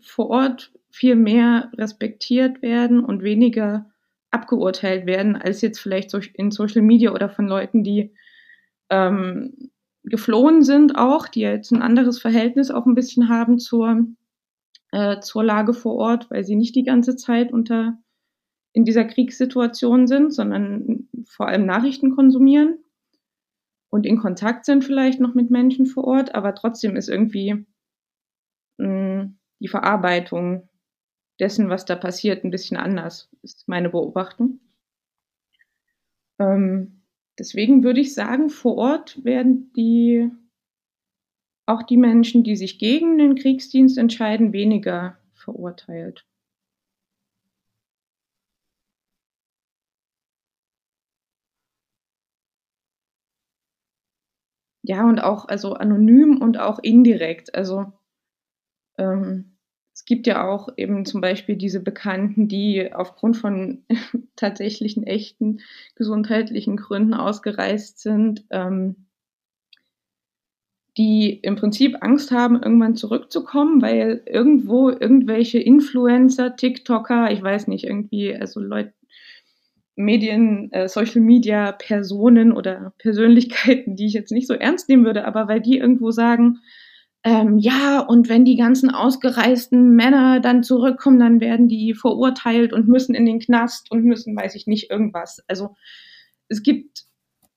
vor 0.00 0.30
Ort 0.30 0.72
viel 0.90 1.14
mehr 1.14 1.70
respektiert 1.76 2.60
werden 2.62 3.04
und 3.04 3.22
weniger 3.22 3.93
abgeurteilt 4.34 5.06
werden, 5.06 5.36
als 5.36 5.62
jetzt 5.62 5.78
vielleicht 5.78 6.12
in 6.34 6.50
Social 6.50 6.82
Media 6.82 7.12
oder 7.12 7.30
von 7.30 7.46
Leuten, 7.46 7.82
die 7.82 8.14
ähm, 8.90 9.70
geflohen 10.02 10.62
sind 10.62 10.96
auch, 10.96 11.28
die 11.28 11.40
jetzt 11.40 11.72
ein 11.72 11.82
anderes 11.82 12.20
Verhältnis 12.20 12.70
auch 12.70 12.84
ein 12.84 12.94
bisschen 12.94 13.28
haben 13.28 13.58
zur, 13.58 14.06
äh, 14.92 15.20
zur 15.20 15.44
Lage 15.44 15.72
vor 15.72 15.94
Ort, 15.94 16.30
weil 16.30 16.44
sie 16.44 16.56
nicht 16.56 16.74
die 16.74 16.84
ganze 16.84 17.16
Zeit 17.16 17.52
unter 17.52 17.98
in 18.72 18.84
dieser 18.84 19.04
Kriegssituation 19.04 20.08
sind, 20.08 20.34
sondern 20.34 21.08
vor 21.26 21.46
allem 21.46 21.64
Nachrichten 21.64 22.14
konsumieren 22.16 22.78
und 23.94 24.06
in 24.06 24.18
Kontakt 24.18 24.64
sind 24.64 24.82
vielleicht 24.82 25.20
noch 25.20 25.36
mit 25.36 25.52
Menschen 25.52 25.86
vor 25.86 26.02
Ort, 26.02 26.34
aber 26.34 26.56
trotzdem 26.56 26.96
ist 26.96 27.08
irgendwie 27.08 27.64
mh, 28.78 28.86
hm, 28.88 29.38
die 29.60 29.68
Verarbeitung 29.68 30.68
dessen, 31.40 31.68
was 31.70 31.84
da 31.84 31.96
passiert, 31.96 32.44
ein 32.44 32.50
bisschen 32.50 32.76
anders, 32.76 33.28
ist 33.42 33.68
meine 33.68 33.90
Beobachtung. 33.90 34.60
Ähm, 36.38 37.02
deswegen 37.38 37.82
würde 37.84 38.00
ich 38.00 38.14
sagen, 38.14 38.48
vor 38.50 38.76
Ort 38.76 39.24
werden 39.24 39.72
die 39.76 40.30
auch 41.66 41.82
die 41.82 41.98
Menschen, 41.98 42.42
die 42.42 42.56
sich 42.56 42.78
gegen 42.78 43.18
den 43.18 43.34
Kriegsdienst 43.34 43.98
entscheiden, 43.98 44.54
weniger 44.54 45.18
verurteilt. 45.34 46.24
Ja, 54.82 55.04
und 55.08 55.18
auch 55.18 55.46
also 55.48 55.72
anonym 55.74 56.40
und 56.40 56.58
auch 56.60 56.78
indirekt. 56.78 57.54
Also 57.56 57.92
ähm, 58.98 59.53
es 59.94 60.04
gibt 60.04 60.26
ja 60.26 60.46
auch 60.46 60.68
eben 60.76 61.06
zum 61.06 61.20
Beispiel 61.20 61.54
diese 61.54 61.80
Bekannten, 61.80 62.48
die 62.48 62.92
aufgrund 62.92 63.36
von 63.36 63.84
tatsächlichen 64.36 65.04
echten 65.04 65.60
gesundheitlichen 65.94 66.76
Gründen 66.76 67.14
ausgereist 67.14 68.00
sind, 68.00 68.44
ähm, 68.50 69.06
die 70.98 71.30
im 71.30 71.54
Prinzip 71.54 71.96
Angst 72.00 72.32
haben, 72.32 72.60
irgendwann 72.60 72.96
zurückzukommen, 72.96 73.82
weil 73.82 74.22
irgendwo 74.26 74.90
irgendwelche 74.90 75.58
Influencer, 75.60 76.56
TikToker, 76.56 77.30
ich 77.30 77.42
weiß 77.42 77.68
nicht, 77.68 77.84
irgendwie, 77.84 78.34
also 78.34 78.60
Leute, 78.60 78.94
Medien, 79.96 80.72
äh, 80.72 80.88
Social 80.88 81.20
Media 81.20 81.70
Personen 81.70 82.52
oder 82.52 82.92
Persönlichkeiten, 82.98 83.94
die 83.94 84.06
ich 84.06 84.12
jetzt 84.12 84.32
nicht 84.32 84.48
so 84.48 84.54
ernst 84.54 84.88
nehmen 84.88 85.04
würde, 85.04 85.24
aber 85.24 85.46
weil 85.46 85.60
die 85.60 85.78
irgendwo 85.78 86.10
sagen, 86.10 86.58
ähm, 87.24 87.56
ja, 87.58 88.00
und 88.00 88.28
wenn 88.28 88.44
die 88.44 88.56
ganzen 88.56 88.90
ausgereisten 88.90 89.96
Männer 89.96 90.40
dann 90.40 90.62
zurückkommen, 90.62 91.18
dann 91.18 91.40
werden 91.40 91.68
die 91.68 91.94
verurteilt 91.94 92.74
und 92.74 92.86
müssen 92.86 93.14
in 93.14 93.24
den 93.24 93.40
Knast 93.40 93.90
und 93.90 94.04
müssen, 94.04 94.36
weiß 94.36 94.54
ich 94.54 94.66
nicht, 94.66 94.90
irgendwas. 94.90 95.42
Also 95.48 95.74
es 96.48 96.62
gibt 96.62 97.04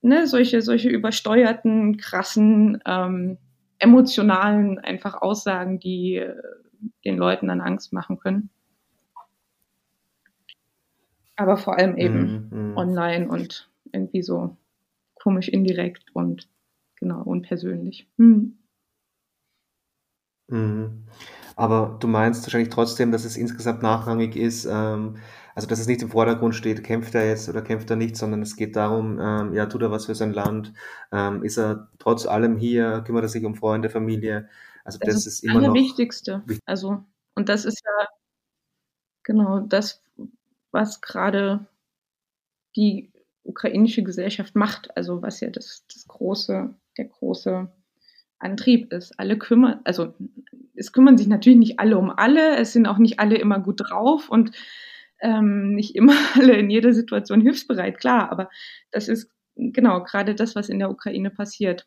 ne, 0.00 0.26
solche, 0.26 0.62
solche 0.62 0.88
übersteuerten, 0.88 1.98
krassen, 1.98 2.78
ähm, 2.86 3.36
emotionalen 3.78 4.78
einfach 4.78 5.20
Aussagen, 5.20 5.78
die 5.78 6.16
äh, 6.16 6.34
den 7.04 7.18
Leuten 7.18 7.48
dann 7.48 7.60
Angst 7.60 7.92
machen 7.92 8.18
können. 8.18 8.48
Aber 11.36 11.56
vor 11.56 11.78
allem 11.78 11.96
eben 11.96 12.48
mm, 12.50 12.72
mm. 12.72 12.76
online 12.76 13.28
und 13.28 13.68
irgendwie 13.92 14.22
so 14.22 14.56
komisch 15.14 15.48
indirekt 15.48 16.06
und 16.14 16.48
genau 16.96 17.22
unpersönlich. 17.22 18.08
Hm. 18.16 18.57
Mhm. 20.48 21.04
Aber 21.56 21.96
du 22.00 22.06
meinst 22.06 22.42
wahrscheinlich 22.44 22.70
trotzdem, 22.72 23.10
dass 23.12 23.24
es 23.24 23.36
insgesamt 23.36 23.82
nachrangig 23.82 24.36
ist, 24.36 24.64
ähm, 24.64 25.16
also 25.54 25.66
dass 25.68 25.80
es 25.80 25.88
nicht 25.88 26.02
im 26.02 26.10
Vordergrund 26.10 26.54
steht, 26.54 26.84
kämpft 26.84 27.14
er 27.16 27.26
jetzt 27.26 27.48
oder 27.48 27.62
kämpft 27.62 27.90
er 27.90 27.96
nicht, 27.96 28.16
sondern 28.16 28.42
es 28.42 28.54
geht 28.54 28.76
darum, 28.76 29.18
ähm, 29.20 29.52
ja, 29.52 29.66
tut 29.66 29.82
er 29.82 29.90
was 29.90 30.06
für 30.06 30.14
sein 30.14 30.32
Land, 30.32 30.72
ähm, 31.12 31.42
ist 31.42 31.58
er 31.58 31.88
trotz 31.98 32.26
allem 32.26 32.56
hier, 32.56 33.02
kümmert 33.04 33.24
er 33.24 33.28
sich 33.28 33.44
um 33.44 33.56
Freunde, 33.56 33.90
Familie. 33.90 34.48
Also 34.84 34.98
das 35.00 35.16
Also 35.16 35.28
ist 35.28 35.44
immer 35.44 35.54
noch 35.54 35.62
Allerwichtigste. 35.64 36.44
Also, 36.64 37.04
und 37.34 37.48
das 37.48 37.64
ist 37.64 37.82
ja 37.84 38.06
genau 39.24 39.60
das, 39.60 40.00
was 40.70 41.00
gerade 41.00 41.66
die 42.76 43.10
ukrainische 43.42 44.02
Gesellschaft 44.02 44.54
macht, 44.54 44.96
also 44.96 45.22
was 45.22 45.40
ja 45.40 45.50
das, 45.50 45.84
das 45.92 46.06
große, 46.06 46.74
der 46.96 47.04
große 47.06 47.68
Antrieb 48.38 48.92
ist. 48.92 49.18
Alle 49.18 49.38
kümmern, 49.38 49.80
also 49.84 50.14
es 50.74 50.92
kümmern 50.92 51.18
sich 51.18 51.26
natürlich 51.26 51.58
nicht 51.58 51.80
alle 51.80 51.98
um 51.98 52.10
alle, 52.10 52.56
es 52.56 52.72
sind 52.72 52.86
auch 52.86 52.98
nicht 52.98 53.18
alle 53.18 53.36
immer 53.36 53.58
gut 53.60 53.80
drauf 53.80 54.28
und 54.28 54.52
ähm, 55.20 55.74
nicht 55.74 55.96
immer 55.96 56.14
alle 56.34 56.54
in 56.56 56.70
jeder 56.70 56.92
Situation 56.92 57.40
hilfsbereit, 57.40 57.98
klar, 57.98 58.30
aber 58.30 58.48
das 58.90 59.08
ist 59.08 59.30
genau 59.56 60.02
gerade 60.04 60.34
das, 60.34 60.54
was 60.54 60.68
in 60.68 60.78
der 60.78 60.90
Ukraine 60.90 61.30
passiert. 61.30 61.86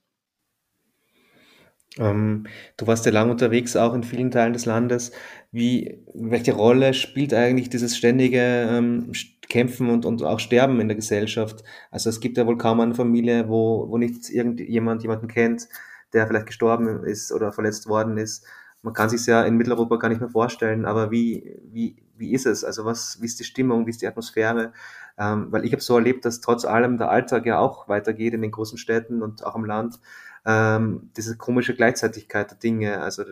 Ähm, 1.98 2.46
du 2.78 2.88
warst 2.88 3.06
ja 3.06 3.12
lang 3.12 3.30
unterwegs, 3.30 3.76
auch 3.76 3.94
in 3.94 4.04
vielen 4.04 4.32
Teilen 4.32 4.54
des 4.54 4.66
Landes. 4.66 5.12
Wie, 5.52 6.00
welche 6.14 6.54
Rolle 6.54 6.94
spielt 6.94 7.34
eigentlich 7.34 7.70
dieses 7.70 7.98
ständige 7.98 8.40
ähm, 8.40 9.12
Kämpfen 9.50 9.90
und, 9.90 10.06
und 10.06 10.24
auch 10.24 10.40
Sterben 10.40 10.80
in 10.80 10.88
der 10.88 10.96
Gesellschaft? 10.96 11.64
Also 11.90 12.10
es 12.10 12.22
gibt 12.22 12.38
ja 12.38 12.48
wohl 12.48 12.58
kaum 12.58 12.80
eine 12.80 12.96
Familie, 12.96 13.50
wo, 13.50 13.90
wo 13.90 13.98
nicht 13.98 14.30
irgendjemand 14.30 15.02
jemanden 15.02 15.28
kennt, 15.28 15.68
der 16.14 16.28
vielleicht 16.28 16.48
gestorben 16.48 17.04
ist 17.04 17.32
oder 17.32 17.52
verletzt 17.52 17.88
worden 17.88 18.18
ist. 18.18 18.46
Man 18.84 18.94
kann 18.94 19.10
sich 19.10 19.26
ja 19.28 19.44
in 19.44 19.58
Mitteleuropa 19.58 19.98
gar 19.98 20.10
nicht 20.10 20.22
mehr 20.22 20.30
vorstellen, 20.30 20.86
aber 20.86 21.12
wie, 21.12 21.60
wie, 21.72 21.96
wie 22.18 22.34
ist 22.34 22.48
es? 22.48 22.64
Also 22.64 22.84
was, 22.84 23.22
wie 23.22 23.26
ist 23.26 23.40
die 23.40 23.44
Stimmung, 23.44 23.86
wie 23.86 23.92
ist 23.92 24.02
die 24.02 24.08
Atmosphäre? 24.08 24.74
Ähm, 25.18 25.52
weil 25.52 25.66
ich 25.66 25.72
habe 25.72 25.84
so 25.84 25.96
erlebt, 25.96 26.26
dass 26.26 26.42
trotz 26.42 26.66
allem 26.66 26.98
der 26.98 27.12
Alltag 27.12 27.46
ja 27.46 27.60
auch 27.60 27.88
weitergeht 27.88 28.34
in 28.34 28.42
den 28.42 28.52
großen 28.52 28.78
Städten 28.80 29.22
und 29.22 29.46
auch 29.46 29.56
am 29.56 29.66
Land. 29.66 30.00
Ähm, 30.44 31.12
diese 31.16 31.38
komische 31.38 31.76
Gleichzeitigkeit 31.76 32.50
der 32.50 32.58
Dinge. 32.58 33.02
Also 33.02 33.24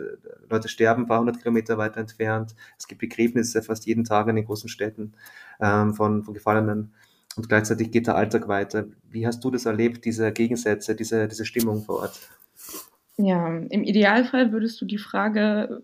Leute 0.48 0.70
sterben 0.70 1.04
ein 1.04 1.08
paar 1.08 1.20
hundert 1.20 1.40
Kilometer 1.40 1.80
weiter 1.80 2.00
entfernt. 2.00 2.56
Es 2.78 2.88
gibt 2.88 3.02
Begräbnisse 3.02 3.64
fast 3.64 3.88
jeden 3.88 4.04
Tag 4.04 4.28
in 4.28 4.36
den 4.36 4.46
großen 4.46 4.70
Städten 4.70 5.14
ähm, 5.60 5.96
von, 5.96 6.24
von 6.24 6.36
Gefallenen. 6.36 6.94
Und 7.36 7.50
gleichzeitig 7.50 7.92
geht 7.92 8.06
der 8.06 8.16
Alltag 8.16 8.48
weiter. 8.48 8.86
Wie 9.10 9.26
hast 9.26 9.44
du 9.44 9.50
das 9.50 9.66
erlebt, 9.66 10.06
diese 10.06 10.32
Gegensätze, 10.32 10.94
diese, 10.96 11.28
diese 11.28 11.46
Stimmung 11.46 11.84
vor 11.84 12.02
Ort? 12.02 12.20
Ja, 13.22 13.50
im 13.50 13.84
Idealfall 13.84 14.54
würdest 14.54 14.80
du 14.80 14.86
die 14.86 14.98
Frage 14.98 15.84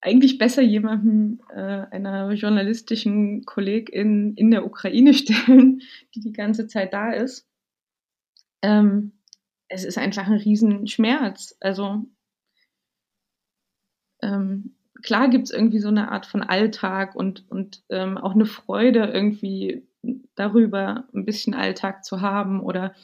eigentlich 0.00 0.38
besser 0.38 0.62
jemandem, 0.62 1.42
äh, 1.50 1.84
einer 1.90 2.32
journalistischen 2.32 3.44
Kollegin 3.44 4.32
in 4.34 4.50
der 4.50 4.64
Ukraine 4.64 5.12
stellen, 5.14 5.82
die 6.14 6.20
die 6.20 6.32
ganze 6.32 6.66
Zeit 6.66 6.94
da 6.94 7.12
ist. 7.12 7.46
Ähm, 8.62 9.12
es 9.68 9.84
ist 9.84 9.98
einfach 9.98 10.26
ein 10.26 10.38
Riesenschmerz. 10.38 11.54
Also 11.60 12.06
ähm, 14.22 14.74
klar 15.02 15.28
gibt 15.28 15.44
es 15.44 15.50
irgendwie 15.50 15.80
so 15.80 15.88
eine 15.88 16.10
Art 16.10 16.24
von 16.24 16.42
Alltag 16.42 17.14
und, 17.14 17.44
und 17.50 17.84
ähm, 17.90 18.16
auch 18.16 18.34
eine 18.34 18.46
Freude 18.46 19.04
irgendwie 19.04 19.86
darüber, 20.34 21.06
ein 21.12 21.26
bisschen 21.26 21.52
Alltag 21.52 22.06
zu 22.06 22.22
haben 22.22 22.60
oder 22.60 22.94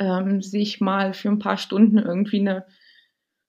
ähm, 0.00 0.42
sich 0.42 0.80
mal 0.80 1.12
für 1.12 1.28
ein 1.28 1.38
paar 1.38 1.58
Stunden 1.58 1.98
irgendwie 1.98 2.40
eine, 2.40 2.66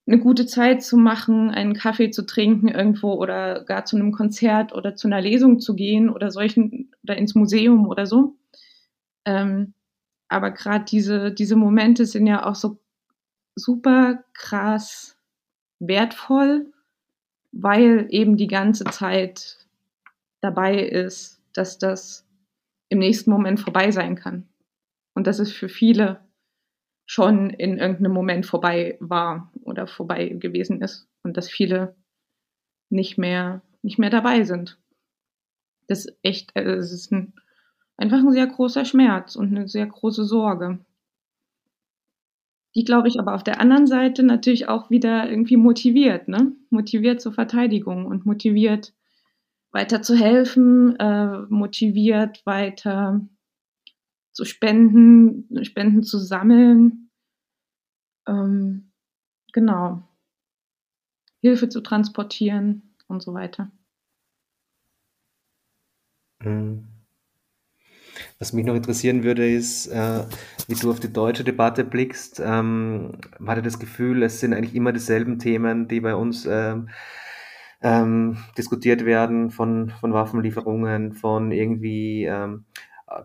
eine 0.06 0.18
gute 0.18 0.46
Zeit 0.46 0.82
zu 0.82 0.96
machen, 0.96 1.50
einen 1.50 1.74
Kaffee 1.74 2.10
zu 2.10 2.26
trinken 2.26 2.68
irgendwo 2.68 3.14
oder 3.14 3.64
gar 3.64 3.84
zu 3.86 3.96
einem 3.96 4.12
Konzert 4.12 4.72
oder 4.72 4.94
zu 4.94 5.08
einer 5.08 5.20
Lesung 5.20 5.58
zu 5.58 5.74
gehen 5.74 6.10
oder 6.10 6.30
solchen 6.30 6.92
oder 7.02 7.16
ins 7.16 7.34
Museum 7.34 7.88
oder 7.88 8.06
so. 8.06 8.36
Ähm, 9.24 9.72
aber 10.28 10.50
gerade 10.50 10.84
diese, 10.84 11.32
diese 11.32 11.56
Momente 11.56 12.04
sind 12.04 12.26
ja 12.26 12.44
auch 12.46 12.54
so 12.54 12.78
super 13.54 14.22
krass 14.34 15.16
wertvoll, 15.78 16.72
weil 17.50 18.06
eben 18.10 18.36
die 18.36 18.46
ganze 18.46 18.84
Zeit 18.84 19.66
dabei 20.40 20.82
ist, 20.82 21.40
dass 21.54 21.78
das 21.78 22.26
im 22.88 22.98
nächsten 22.98 23.30
Moment 23.30 23.60
vorbei 23.60 23.90
sein 23.90 24.16
kann. 24.16 24.48
Und 25.14 25.26
das 25.26 25.38
ist 25.38 25.52
für 25.52 25.68
viele 25.68 26.20
schon 27.12 27.50
in 27.50 27.76
irgendeinem 27.76 28.12
Moment 28.12 28.46
vorbei 28.46 28.96
war 28.98 29.52
oder 29.64 29.86
vorbei 29.86 30.28
gewesen 30.28 30.80
ist 30.80 31.06
und 31.22 31.36
dass 31.36 31.46
viele 31.46 31.94
nicht 32.88 33.18
mehr, 33.18 33.60
nicht 33.82 33.98
mehr 33.98 34.08
dabei 34.08 34.44
sind. 34.44 34.78
Das 35.88 36.06
ist 36.06 36.16
echt, 36.22 36.56
es 36.56 36.90
ist 36.90 37.12
ein, 37.12 37.34
einfach 37.98 38.16
ein 38.16 38.32
sehr 38.32 38.46
großer 38.46 38.86
Schmerz 38.86 39.36
und 39.36 39.54
eine 39.54 39.68
sehr 39.68 39.84
große 39.84 40.24
Sorge. 40.24 40.78
Die, 42.74 42.84
glaube 42.84 43.08
ich, 43.08 43.20
aber 43.20 43.34
auf 43.34 43.44
der 43.44 43.60
anderen 43.60 43.86
Seite 43.86 44.22
natürlich 44.22 44.68
auch 44.68 44.88
wieder 44.88 45.28
irgendwie 45.28 45.58
motiviert, 45.58 46.28
ne? 46.28 46.52
Motiviert 46.70 47.20
zur 47.20 47.34
Verteidigung 47.34 48.06
und 48.06 48.24
motiviert 48.24 48.94
weiter 49.70 50.00
zu 50.00 50.16
helfen, 50.16 50.96
äh, 50.96 51.40
motiviert 51.50 52.40
weiter 52.46 53.20
zu 54.32 54.46
spenden, 54.46 55.62
Spenden 55.62 56.02
zu 56.02 56.18
sammeln. 56.18 57.01
Ähm, 58.26 58.92
genau. 59.52 60.02
Hilfe 61.40 61.68
zu 61.68 61.80
transportieren 61.80 62.94
und 63.08 63.22
so 63.22 63.34
weiter. 63.34 63.70
Mhm. 66.40 66.88
Was 68.38 68.52
mich 68.52 68.64
noch 68.66 68.74
interessieren 68.74 69.24
würde, 69.24 69.50
ist, 69.50 69.86
äh, 69.86 70.24
wie 70.68 70.74
du 70.74 70.90
auf 70.90 71.00
die 71.00 71.12
deutsche 71.12 71.44
Debatte 71.44 71.84
blickst. 71.84 72.40
Ähm, 72.44 73.18
hatte 73.46 73.62
das 73.62 73.78
Gefühl, 73.78 74.22
es 74.22 74.40
sind 74.40 74.52
eigentlich 74.52 74.74
immer 74.74 74.92
dieselben 74.92 75.38
Themen, 75.38 75.88
die 75.88 76.00
bei 76.00 76.14
uns 76.14 76.46
ähm, 76.46 76.88
ähm, 77.82 78.38
diskutiert 78.56 79.04
werden, 79.04 79.50
von, 79.50 79.90
von 79.90 80.12
Waffenlieferungen, 80.12 81.12
von 81.12 81.50
irgendwie 81.52 82.24
ähm, 82.24 82.64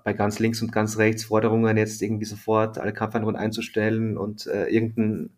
bei 0.03 0.13
ganz 0.13 0.39
links 0.39 0.61
und 0.61 0.71
ganz 0.71 0.97
rechts 0.97 1.25
Forderungen, 1.25 1.77
jetzt 1.77 2.01
irgendwie 2.01 2.25
sofort 2.25 2.77
alle 2.77 2.93
Kampfhandlungen 2.93 3.39
einzustellen 3.39 4.17
und 4.17 4.47
äh, 4.47 4.67
irgendeinen 4.67 5.31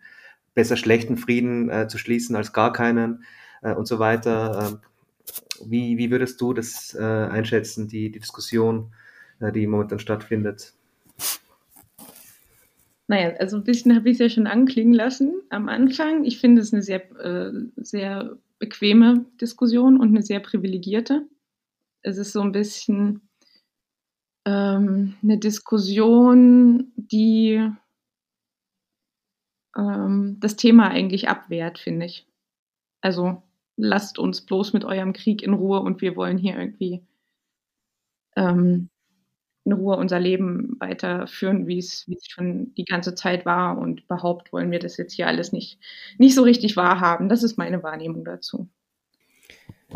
besser 0.54 0.78
schlechten 0.78 1.18
Frieden 1.18 1.70
äh, 1.70 1.88
zu 1.88 1.98
schließen 1.98 2.36
als 2.36 2.54
gar 2.54 2.74
keinen 2.74 3.24
äh, 3.62 3.74
und 3.74 3.88
so 3.88 4.00
weiter. 4.00 4.68
Ähm, 4.68 4.80
wie, 5.66 5.98
wie 5.98 6.12
würdest 6.12 6.40
du 6.42 6.54
das 6.54 6.96
äh, 6.96 7.04
einschätzen, 7.04 7.88
die, 7.88 8.12
die 8.12 8.20
Diskussion, 8.20 8.94
äh, 9.40 9.52
die 9.52 9.68
momentan 9.68 10.00
stattfindet? 10.00 10.74
Naja, 13.08 13.36
also 13.40 13.58
ein 13.58 13.64
bisschen 13.64 13.96
habe 13.96 14.10
ich 14.10 14.16
es 14.16 14.20
ja 14.20 14.30
schon 14.30 14.48
anklingen 14.48 14.94
lassen 14.94 15.42
am 15.50 15.68
Anfang. 15.68 16.26
Ich 16.26 16.40
finde 16.40 16.62
es 16.62 16.74
eine 16.74 16.84
sehr, 16.84 17.10
äh, 17.20 17.52
sehr 17.78 18.38
bequeme 18.60 19.26
Diskussion 19.42 20.00
und 20.00 20.10
eine 20.10 20.22
sehr 20.22 20.40
privilegierte. 20.40 21.28
Es 22.02 22.18
ist 22.18 22.34
so 22.34 22.42
ein 22.42 22.52
bisschen 22.52 23.29
ähm, 24.46 25.16
eine 25.22 25.38
Diskussion, 25.38 26.92
die 26.96 27.70
ähm, 29.78 30.38
das 30.40 30.56
Thema 30.56 30.90
eigentlich 30.90 31.30
abwehrt, 31.30 31.80
finde 31.80 32.06
ich. 32.06 32.28
Also 33.02 33.44
lasst 33.78 34.20
uns 34.20 34.42
bloß 34.46 34.74
mit 34.74 34.86
eurem 34.86 35.14
Krieg 35.14 35.42
in 35.42 35.54
Ruhe 35.54 35.80
und 35.80 36.02
wir 36.02 36.16
wollen 36.16 36.38
hier 36.38 36.58
irgendwie 36.58 37.02
ähm, 38.36 38.90
in 39.66 39.74
Ruhe 39.74 39.98
unser 39.98 40.20
Leben 40.20 40.76
weiterführen, 40.80 41.68
wie 41.68 41.78
es, 41.80 42.06
schon 42.28 42.74
die 42.76 42.86
ganze 42.86 43.16
Zeit 43.16 43.46
war. 43.46 43.78
Und 43.78 44.02
überhaupt 44.02 44.52
wollen 44.52 44.72
wir 44.72 44.80
das 44.80 44.98
jetzt 44.98 45.14
hier 45.14 45.28
alles 45.28 45.52
nicht, 45.52 45.80
nicht 46.18 46.36
so 46.36 46.44
richtig 46.44 46.76
wahrhaben. 46.76 47.30
Das 47.30 47.44
ist 47.44 47.58
meine 47.58 47.84
Wahrnehmung 47.84 48.26
dazu. 48.26 48.70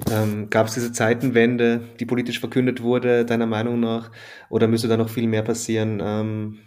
Ähm, 0.10 0.50
Gab 0.50 0.68
es 0.68 0.74
diese 0.74 0.92
Zeitenwende, 0.92 1.82
die 2.00 2.06
politisch 2.06 2.40
verkündet 2.40 2.82
wurde, 2.82 3.26
deiner 3.26 3.46
Meinung 3.46 3.80
nach? 3.80 4.12
Oder 4.50 4.68
müsste 4.68 4.88
da 4.88 4.98
noch 4.98 5.10
viel 5.10 5.28
mehr 5.28 5.44
passieren, 5.44 6.02
ähm, 6.04 6.60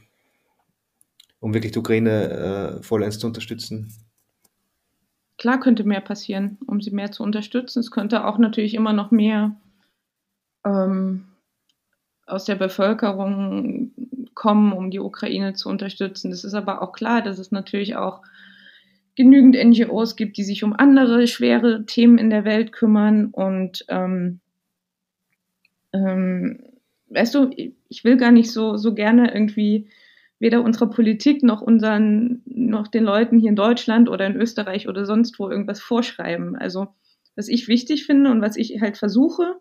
um 1.41 1.53
wirklich 1.53 1.73
die 1.73 1.79
Ukraine 1.79 2.79
äh, 2.79 2.83
vollends 2.83 3.19
zu 3.19 3.27
unterstützen? 3.27 3.93
Klar 5.39 5.61
könnte 5.61 5.85
mehr 5.85 6.01
passieren, 6.01 6.59
um 6.67 6.81
sie 6.81 6.93
mehr 6.93 7.13
zu 7.13 7.23
unterstützen. 7.23 7.81
Es 7.81 7.91
könnte 7.91 8.25
auch 8.25 8.39
natürlich 8.39 8.75
immer 8.75 8.93
noch 8.93 9.11
mehr 9.11 9.57
ähm, 10.65 11.27
aus 12.27 12.45
der 12.45 12.55
Bevölkerung 12.55 13.91
kommen, 14.35 14.73
um 14.73 14.91
die 14.91 15.01
Ukraine 15.01 15.55
zu 15.55 15.69
unterstützen. 15.69 16.33
Es 16.33 16.45
ist 16.45 16.55
aber 16.55 16.81
auch 16.81 16.93
klar, 16.93 17.23
dass 17.23 17.39
es 17.39 17.51
natürlich 17.51 17.97
auch 17.97 18.23
genügend 19.17 19.57
NGOs 19.57 20.15
gibt, 20.15 20.37
die 20.37 20.45
sich 20.45 20.63
um 20.63 20.73
andere 20.75 21.27
schwere 21.27 21.85
Themen 21.87 22.19
in 22.19 22.31
der 22.31 22.45
Welt 22.45 22.73
kümmern. 22.73 23.27
Und 23.27 23.85
ähm, 23.89 24.41
ähm, 25.93 26.63
weißt 27.09 27.35
du, 27.35 27.51
ich 27.89 28.05
will 28.05 28.17
gar 28.17 28.31
nicht 28.31 28.53
so, 28.53 28.77
so 28.77 28.95
gerne 28.95 29.33
irgendwie 29.33 29.89
weder 30.39 30.63
unserer 30.63 30.91
Politik 30.91 31.43
noch 31.43 31.63
unseren, 31.63 32.43
noch 32.45 32.89
den 32.89 33.05
Leuten 33.05 33.39
hier 33.39 33.49
in 33.49 33.57
Deutschland 33.57 34.09
oder 34.09 34.27
in 34.27 34.37
Österreich 34.37 34.87
oder 34.87 35.07
sonst 35.07 35.39
wo 35.39 35.49
irgendwas 35.49 35.81
vorschreiben. 35.81 36.57
Also 36.57 36.89
was 37.37 37.49
ich 37.49 37.69
wichtig 37.69 38.07
finde 38.07 38.31
und 38.31 38.43
was 38.43 38.57
ich 38.57 38.81
halt 38.81 38.99
versuche, 38.99 39.61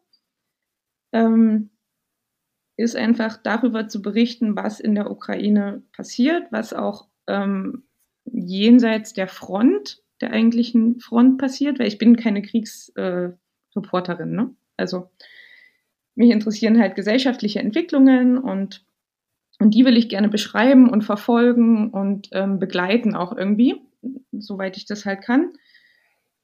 ähm, 1.13 1.69
ist 2.77 2.97
einfach 2.97 3.37
darüber 3.41 3.87
zu 3.87 4.01
berichten, 4.01 4.57
was 4.57 4.81
in 4.81 4.95
der 4.95 5.09
Ukraine 5.09 5.81
passiert, 5.93 6.51
was 6.51 6.73
auch 6.73 7.07
ähm, 7.27 7.83
jenseits 8.25 9.13
der 9.13 9.27
Front, 9.27 10.01
der 10.21 10.31
eigentlichen 10.31 10.99
Front 10.99 11.37
passiert, 11.37 11.79
weil 11.79 11.87
ich 11.87 11.97
bin 11.97 12.15
keine 12.15 12.41
Kriegsreporterin. 12.41 14.33
Äh, 14.33 14.35
ne? 14.35 14.55
Also 14.77 15.09
mich 16.15 16.31
interessieren 16.31 16.79
halt 16.79 16.95
gesellschaftliche 16.95 17.59
Entwicklungen 17.59 18.37
und, 18.37 18.85
und 19.59 19.73
die 19.73 19.85
will 19.85 19.97
ich 19.97 20.09
gerne 20.09 20.29
beschreiben 20.29 20.89
und 20.89 21.03
verfolgen 21.03 21.91
und 21.91 22.29
ähm, 22.31 22.59
begleiten 22.59 23.15
auch 23.15 23.35
irgendwie, 23.35 23.81
soweit 24.31 24.77
ich 24.77 24.85
das 24.85 25.05
halt 25.05 25.21
kann. 25.21 25.53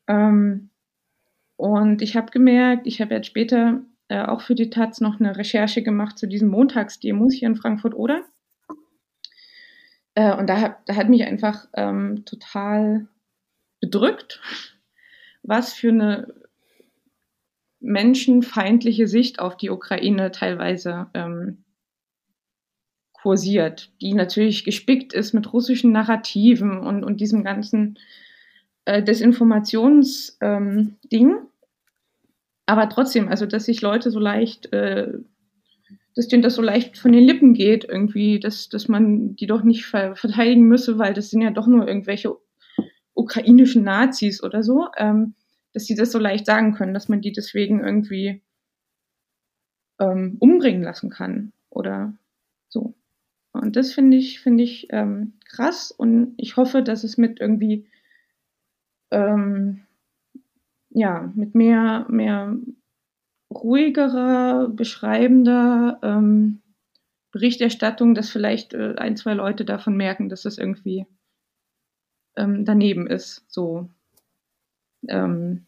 Ähm, 0.07 0.69
und 1.55 2.01
ich 2.01 2.15
habe 2.15 2.31
gemerkt, 2.31 2.87
ich 2.87 3.01
habe 3.01 3.13
jetzt 3.13 3.27
später 3.27 3.81
äh, 4.07 4.25
auch 4.25 4.41
für 4.41 4.55
die 4.55 4.69
Taz 4.69 4.99
noch 4.99 5.19
eine 5.19 5.37
Recherche 5.37 5.83
gemacht 5.83 6.17
zu 6.17 6.27
diesen 6.27 6.49
Montagsdemos 6.49 7.33
hier 7.33 7.47
in 7.47 7.55
Frankfurt-Oder. 7.55 8.25
Äh, 10.15 10.35
und 10.35 10.47
da 10.47 10.59
hat, 10.59 10.77
da 10.85 10.95
hat 10.95 11.09
mich 11.09 11.23
einfach 11.23 11.67
ähm, 11.73 12.25
total 12.25 13.07
bedrückt, 13.79 14.41
was 15.43 15.73
für 15.73 15.89
eine 15.89 16.33
menschenfeindliche 17.79 19.07
Sicht 19.07 19.39
auf 19.39 19.57
die 19.57 19.69
Ukraine 19.69 20.31
teilweise 20.31 21.07
ähm, 21.13 21.63
kursiert, 23.13 23.91
die 24.01 24.13
natürlich 24.13 24.63
gespickt 24.63 25.13
ist 25.13 25.33
mit 25.33 25.51
russischen 25.51 25.91
Narrativen 25.91 26.79
und, 26.79 27.03
und 27.03 27.21
diesem 27.21 27.43
ganzen 27.43 27.99
äh, 28.85 29.03
Desinformationsding. 29.03 30.97
Ähm, 31.11 31.47
aber 32.65 32.89
trotzdem, 32.89 33.27
also 33.27 33.45
dass 33.45 33.65
sich 33.65 33.81
Leute 33.81 34.11
so 34.11 34.19
leicht, 34.19 34.71
äh, 34.73 35.13
dass 36.15 36.27
denen 36.27 36.43
das 36.43 36.55
so 36.55 36.61
leicht 36.61 36.97
von 36.97 37.11
den 37.11 37.23
Lippen 37.23 37.53
geht, 37.53 37.85
irgendwie, 37.85 38.39
dass, 38.39 38.69
dass 38.69 38.87
man 38.87 39.35
die 39.35 39.47
doch 39.47 39.63
nicht 39.63 39.85
ver 39.85 40.15
verteidigen 40.15 40.67
müsse, 40.67 40.97
weil 40.97 41.13
das 41.13 41.29
sind 41.29 41.41
ja 41.41 41.51
doch 41.51 41.67
nur 41.67 41.87
irgendwelche 41.87 42.35
ukrainischen 43.13 43.83
Nazis 43.83 44.43
oder 44.43 44.63
so, 44.63 44.87
ähm, 44.97 45.35
dass 45.73 45.85
sie 45.85 45.95
das 45.95 46.11
so 46.11 46.19
leicht 46.19 46.45
sagen 46.45 46.73
können, 46.73 46.93
dass 46.93 47.09
man 47.09 47.21
die 47.21 47.31
deswegen 47.31 47.83
irgendwie 47.83 48.41
ähm, 49.99 50.37
umbringen 50.39 50.83
lassen 50.83 51.09
kann 51.09 51.53
oder 51.69 52.13
so. 52.67 52.93
Und 53.53 53.75
das 53.75 53.93
finde 53.93 54.17
ich, 54.17 54.39
finde 54.41 54.63
ich 54.63 54.87
ähm, 54.91 55.33
krass 55.45 55.91
und 55.91 56.33
ich 56.37 56.57
hoffe, 56.57 56.83
dass 56.83 57.03
es 57.03 57.17
mit 57.17 57.39
irgendwie 57.39 57.87
ähm, 59.11 59.81
ja, 60.89 61.31
mit 61.35 61.55
mehr, 61.55 62.05
mehr 62.09 62.55
ruhigerer, 63.51 64.69
beschreibender 64.69 65.99
ähm, 66.01 66.61
Berichterstattung, 67.31 68.13
dass 68.15 68.29
vielleicht 68.29 68.73
äh, 68.73 68.95
ein, 68.97 69.17
zwei 69.17 69.33
Leute 69.33 69.65
davon 69.65 69.95
merken, 69.95 70.29
dass 70.29 70.43
das 70.43 70.57
irgendwie 70.57 71.05
ähm, 72.35 72.65
daneben 72.65 73.07
ist, 73.07 73.43
so 73.47 73.89
ähm, 75.07 75.65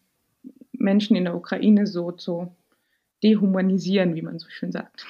Menschen 0.72 1.16
in 1.16 1.26
der 1.26 1.36
Ukraine 1.36 1.88
so 1.88 2.12
zu 2.12 2.54
dehumanisieren, 3.24 4.16
wie 4.16 4.22
man 4.22 4.40
so 4.40 4.50
schön 4.50 4.72
sagt. 4.72 5.06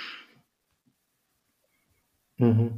Mhm. 2.43 2.71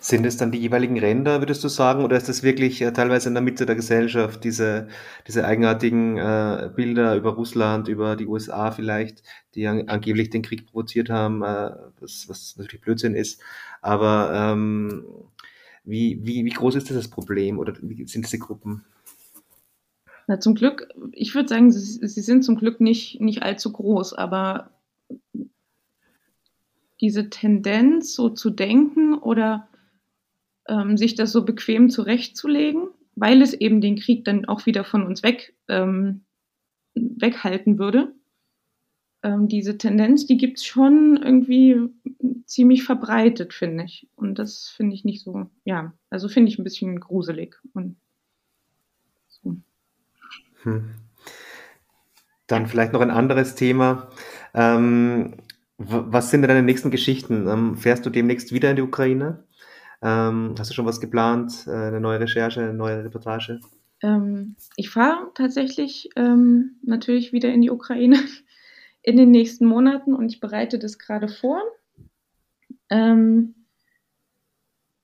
Sind 0.00 0.24
es 0.24 0.36
dann 0.36 0.50
die 0.50 0.58
jeweiligen 0.58 0.98
Ränder, 0.98 1.40
würdest 1.40 1.62
du 1.62 1.68
sagen, 1.68 2.04
oder 2.04 2.16
ist 2.16 2.28
das 2.28 2.42
wirklich 2.42 2.80
äh, 2.80 2.92
teilweise 2.92 3.28
in 3.28 3.34
der 3.34 3.42
Mitte 3.42 3.66
der 3.66 3.74
Gesellschaft, 3.74 4.42
diese, 4.42 4.88
diese 5.26 5.44
eigenartigen 5.44 6.16
äh, 6.16 6.70
Bilder 6.74 7.14
über 7.16 7.34
Russland, 7.34 7.88
über 7.88 8.16
die 8.16 8.26
USA 8.26 8.70
vielleicht, 8.70 9.22
die 9.54 9.66
an, 9.66 9.88
angeblich 9.88 10.30
den 10.30 10.42
Krieg 10.42 10.66
provoziert 10.66 11.10
haben, 11.10 11.42
äh, 11.42 11.70
was, 12.00 12.28
was 12.28 12.54
natürlich 12.56 12.80
Blödsinn 12.80 13.14
ist. 13.14 13.42
Aber 13.82 14.32
ähm, 14.34 15.04
wie, 15.84 16.20
wie, 16.22 16.44
wie 16.44 16.50
groß 16.50 16.76
ist 16.76 16.90
das 16.90 17.08
Problem 17.08 17.58
oder 17.58 17.74
wie 17.82 18.06
sind 18.06 18.24
diese 18.24 18.38
Gruppen? 18.38 18.84
Na, 20.26 20.40
zum 20.40 20.54
Glück, 20.54 20.88
ich 21.12 21.34
würde 21.34 21.50
sagen, 21.50 21.70
sie, 21.70 22.06
sie 22.06 22.22
sind 22.22 22.42
zum 22.42 22.56
Glück 22.56 22.80
nicht, 22.80 23.20
nicht 23.20 23.42
allzu 23.42 23.70
groß, 23.70 24.14
aber 24.14 24.70
diese 27.04 27.28
Tendenz, 27.28 28.14
so 28.14 28.30
zu 28.30 28.48
denken 28.48 29.12
oder 29.12 29.68
ähm, 30.66 30.96
sich 30.96 31.14
das 31.14 31.32
so 31.32 31.44
bequem 31.44 31.90
zurechtzulegen, 31.90 32.88
weil 33.14 33.42
es 33.42 33.52
eben 33.52 33.82
den 33.82 33.96
Krieg 33.96 34.24
dann 34.24 34.46
auch 34.46 34.64
wieder 34.64 34.84
von 34.84 35.04
uns 35.04 35.22
weg, 35.22 35.54
ähm, 35.68 36.24
weghalten 36.94 37.78
würde. 37.78 38.14
Ähm, 39.22 39.48
diese 39.48 39.76
Tendenz, 39.76 40.24
die 40.24 40.38
gibt 40.38 40.56
es 40.56 40.64
schon 40.64 41.20
irgendwie 41.22 41.76
ziemlich 42.46 42.84
verbreitet, 42.84 43.52
finde 43.52 43.84
ich. 43.84 44.08
Und 44.16 44.38
das 44.38 44.70
finde 44.70 44.94
ich 44.94 45.04
nicht 45.04 45.22
so, 45.22 45.50
ja, 45.66 45.92
also 46.08 46.30
finde 46.30 46.50
ich 46.50 46.58
ein 46.58 46.64
bisschen 46.64 47.00
gruselig. 47.00 47.60
Und 47.74 47.96
so. 49.28 49.56
hm. 50.62 50.94
Dann 52.46 52.66
vielleicht 52.66 52.94
noch 52.94 53.02
ein 53.02 53.10
anderes 53.10 53.56
Thema. 53.56 54.08
Ähm, 54.54 55.34
was 55.78 56.30
sind 56.30 56.42
deine 56.42 56.62
nächsten 56.62 56.90
Geschichten? 56.90 57.46
Ähm, 57.48 57.76
fährst 57.76 58.06
du 58.06 58.10
demnächst 58.10 58.52
wieder 58.52 58.70
in 58.70 58.76
die 58.76 58.82
Ukraine? 58.82 59.44
Ähm, 60.02 60.54
hast 60.58 60.70
du 60.70 60.74
schon 60.74 60.86
was 60.86 61.00
geplant? 61.00 61.64
Äh, 61.66 61.70
eine 61.70 62.00
neue 62.00 62.20
Recherche, 62.20 62.60
eine 62.60 62.74
neue 62.74 63.04
Reportage? 63.04 63.60
Ähm, 64.02 64.56
ich 64.76 64.90
fahre 64.90 65.30
tatsächlich 65.34 66.10
ähm, 66.16 66.76
natürlich 66.82 67.32
wieder 67.32 67.52
in 67.52 67.62
die 67.62 67.70
Ukraine 67.70 68.18
in 69.02 69.16
den 69.16 69.30
nächsten 69.30 69.66
Monaten 69.66 70.14
und 70.14 70.28
ich 70.30 70.40
bereite 70.40 70.78
das 70.78 70.98
gerade 70.98 71.28
vor. 71.28 71.60
ähm, 72.90 73.54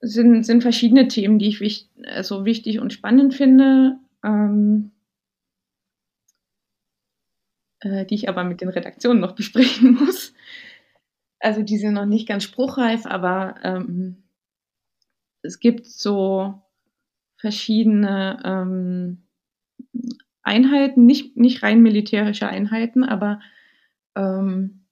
sind, 0.01 0.43
sind 0.43 0.61
verschiedene 0.61 1.07
Themen, 1.07 1.39
die 1.39 1.47
ich 1.47 1.61
wich, 1.61 1.89
also 2.05 2.43
wichtig 2.43 2.79
und 2.79 2.91
spannend 2.91 3.35
finde, 3.35 3.99
ähm, 4.23 4.91
äh, 7.81 8.05
die 8.05 8.15
ich 8.15 8.27
aber 8.27 8.43
mit 8.43 8.61
den 8.61 8.69
Redaktionen 8.69 9.19
noch 9.19 9.31
besprechen 9.35 9.95
muss. 9.95 10.33
Also 11.41 11.63
die 11.63 11.77
sind 11.77 11.95
noch 11.95 12.05
nicht 12.05 12.27
ganz 12.27 12.43
spruchreif, 12.43 13.05
aber 13.05 13.55
ähm, 13.63 14.23
es 15.41 15.59
gibt 15.59 15.87
so 15.87 16.61
verschiedene 17.37 18.39
ähm, 18.45 19.23
Einheiten, 20.43 21.05
nicht, 21.07 21.37
nicht 21.37 21.63
rein 21.63 21.81
militärische 21.81 22.47
Einheiten, 22.47 23.03
aber 23.03 23.39
ähm, 24.15 24.85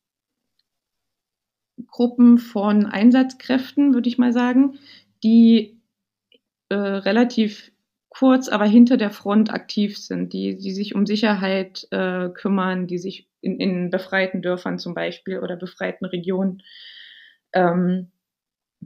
Gruppen 1.87 2.39
von 2.39 2.87
Einsatzkräften, 2.87 3.93
würde 3.93 4.09
ich 4.09 4.17
mal 4.17 4.33
sagen, 4.33 4.79
die 5.23 5.79
äh, 6.69 6.75
relativ 6.75 7.71
kurz, 8.09 8.49
aber 8.49 8.65
hinter 8.65 8.97
der 8.97 9.11
Front 9.11 9.53
aktiv 9.53 9.97
sind, 9.97 10.33
die, 10.33 10.57
die 10.57 10.71
sich 10.71 10.95
um 10.95 11.05
Sicherheit 11.05 11.87
äh, 11.91 12.29
kümmern, 12.29 12.87
die 12.87 12.97
sich 12.97 13.29
in, 13.41 13.59
in 13.59 13.89
befreiten 13.89 14.41
Dörfern 14.41 14.79
zum 14.79 14.93
Beispiel 14.93 15.39
oder 15.39 15.55
befreiten 15.55 16.05
Regionen, 16.05 16.63
ähm, 17.53 18.11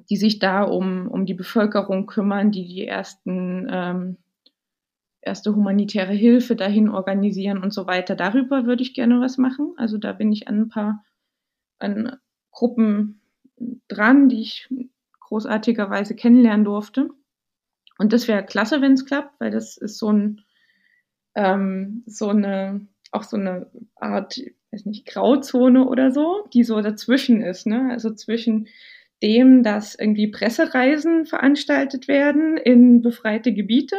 die 0.09 0.17
sich 0.17 0.39
da 0.39 0.63
um, 0.63 1.07
um 1.07 1.25
die 1.25 1.33
Bevölkerung 1.33 2.05
kümmern, 2.05 2.51
die 2.51 2.67
die 2.67 2.87
ersten 2.87 3.67
ähm, 3.71 4.17
erste 5.21 5.55
humanitäre 5.55 6.13
Hilfe 6.13 6.55
dahin 6.55 6.89
organisieren 6.89 7.59
und 7.59 7.73
so 7.73 7.87
weiter. 7.87 8.15
Darüber 8.15 8.65
würde 8.65 8.83
ich 8.83 8.93
gerne 8.93 9.21
was 9.21 9.37
machen. 9.37 9.73
Also 9.77 9.97
da 9.97 10.11
bin 10.11 10.31
ich 10.31 10.47
an 10.47 10.61
ein 10.61 10.69
paar 10.69 11.03
an 11.79 12.17
Gruppen 12.51 13.21
dran, 13.87 14.29
die 14.29 14.41
ich 14.41 14.69
großartigerweise 15.21 16.15
kennenlernen 16.15 16.65
durfte. 16.65 17.09
Und 17.97 18.13
das 18.13 18.27
wäre 18.27 18.45
klasse, 18.45 18.81
wenn 18.81 18.93
es 18.93 19.05
klappt, 19.05 19.39
weil 19.39 19.51
das 19.51 19.77
ist 19.77 19.97
so 19.97 20.11
ein 20.11 20.41
ähm, 21.35 22.03
so 22.05 22.29
eine 22.29 22.87
auch 23.11 23.23
so 23.23 23.37
eine 23.37 23.69
Art, 23.95 24.39
weiß 24.71 24.85
nicht, 24.85 25.05
Grauzone 25.05 25.87
oder 25.87 26.11
so, 26.11 26.47
die 26.53 26.63
so 26.63 26.81
dazwischen 26.81 27.41
ist, 27.41 27.67
ne? 27.67 27.89
Also 27.91 28.13
zwischen 28.13 28.67
dem, 29.21 29.63
dass 29.63 29.95
irgendwie 29.95 30.27
Pressereisen 30.27 31.25
veranstaltet 31.25 32.07
werden 32.07 32.57
in 32.57 33.01
befreite 33.01 33.53
Gebiete 33.53 33.95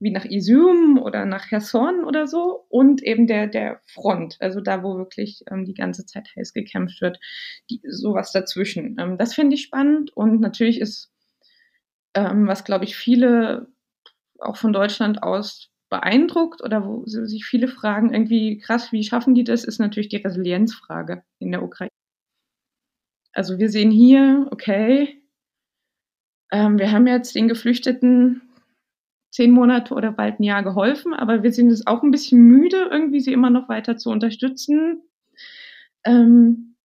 wie 0.00 0.10
nach 0.10 0.24
Izum 0.24 0.98
oder 0.98 1.26
nach 1.26 1.48
Cherson 1.48 2.04
oder 2.04 2.26
so 2.26 2.64
und 2.70 3.02
eben 3.02 3.26
der, 3.26 3.46
der 3.46 3.80
Front, 3.84 4.36
also 4.40 4.60
da, 4.60 4.82
wo 4.82 4.96
wirklich 4.96 5.44
ähm, 5.50 5.66
die 5.66 5.74
ganze 5.74 6.06
Zeit 6.06 6.28
heiß 6.36 6.54
gekämpft 6.54 7.02
wird, 7.02 7.20
die, 7.68 7.82
sowas 7.86 8.32
dazwischen. 8.32 8.96
Ähm, 8.98 9.18
das 9.18 9.34
finde 9.34 9.54
ich 9.54 9.62
spannend 9.62 10.16
und 10.16 10.40
natürlich 10.40 10.80
ist, 10.80 11.12
ähm, 12.14 12.46
was 12.46 12.64
glaube 12.64 12.84
ich 12.84 12.96
viele 12.96 13.68
auch 14.38 14.56
von 14.56 14.72
Deutschland 14.72 15.22
aus 15.22 15.70
beeindruckt 15.90 16.62
oder 16.62 16.86
wo 16.86 17.04
sich 17.06 17.44
viele 17.44 17.68
fragen, 17.68 18.14
irgendwie 18.14 18.58
krass, 18.58 18.92
wie 18.92 19.02
schaffen 19.04 19.34
die 19.34 19.44
das, 19.44 19.64
ist 19.64 19.80
natürlich 19.80 20.08
die 20.08 20.16
Resilienzfrage 20.16 21.24
in 21.40 21.50
der 21.50 21.62
Ukraine. 21.62 21.90
Also 23.32 23.58
wir 23.58 23.68
sehen 23.68 23.90
hier, 23.90 24.48
okay, 24.50 25.22
ähm, 26.52 26.78
wir 26.78 26.90
haben 26.92 27.06
jetzt 27.06 27.34
den 27.34 27.48
Geflüchteten 27.48 28.42
zehn 29.32 29.50
Monate 29.50 29.94
oder 29.94 30.12
bald 30.12 30.40
ein 30.40 30.44
Jahr 30.44 30.62
geholfen, 30.62 31.14
aber 31.14 31.42
wir 31.42 31.52
sind 31.52 31.70
jetzt 31.70 31.86
auch 31.86 32.02
ein 32.02 32.10
bisschen 32.10 32.40
müde, 32.40 32.88
irgendwie 32.90 33.20
sie 33.20 33.32
immer 33.32 33.50
noch 33.50 33.68
weiter 33.68 33.96
zu 33.96 34.10
unterstützen. 34.10 35.02
Ähm, 36.04 36.76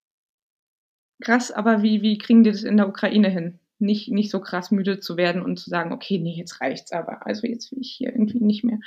krass, 1.22 1.52
aber 1.52 1.82
wie, 1.82 2.02
wie 2.02 2.18
kriegen 2.18 2.44
die 2.44 2.52
das 2.52 2.64
in 2.64 2.78
der 2.78 2.88
Ukraine 2.88 3.30
hin? 3.30 3.60
Nicht, 3.78 4.10
nicht 4.10 4.32
so 4.32 4.40
krass 4.40 4.72
müde 4.72 5.00
zu 5.00 5.18
werden 5.18 5.42
und 5.42 5.60
zu 5.60 5.70
sagen, 5.70 5.92
okay, 5.92 6.18
nee, 6.18 6.36
jetzt 6.36 6.62
reicht's 6.62 6.94
aber. 6.94 7.26
Also 7.26 7.46
jetzt 7.46 7.72
will 7.72 7.80
ich 7.82 7.92
hier 7.92 8.12
irgendwie 8.12 8.40
nicht 8.40 8.64
mehr. 8.64 8.80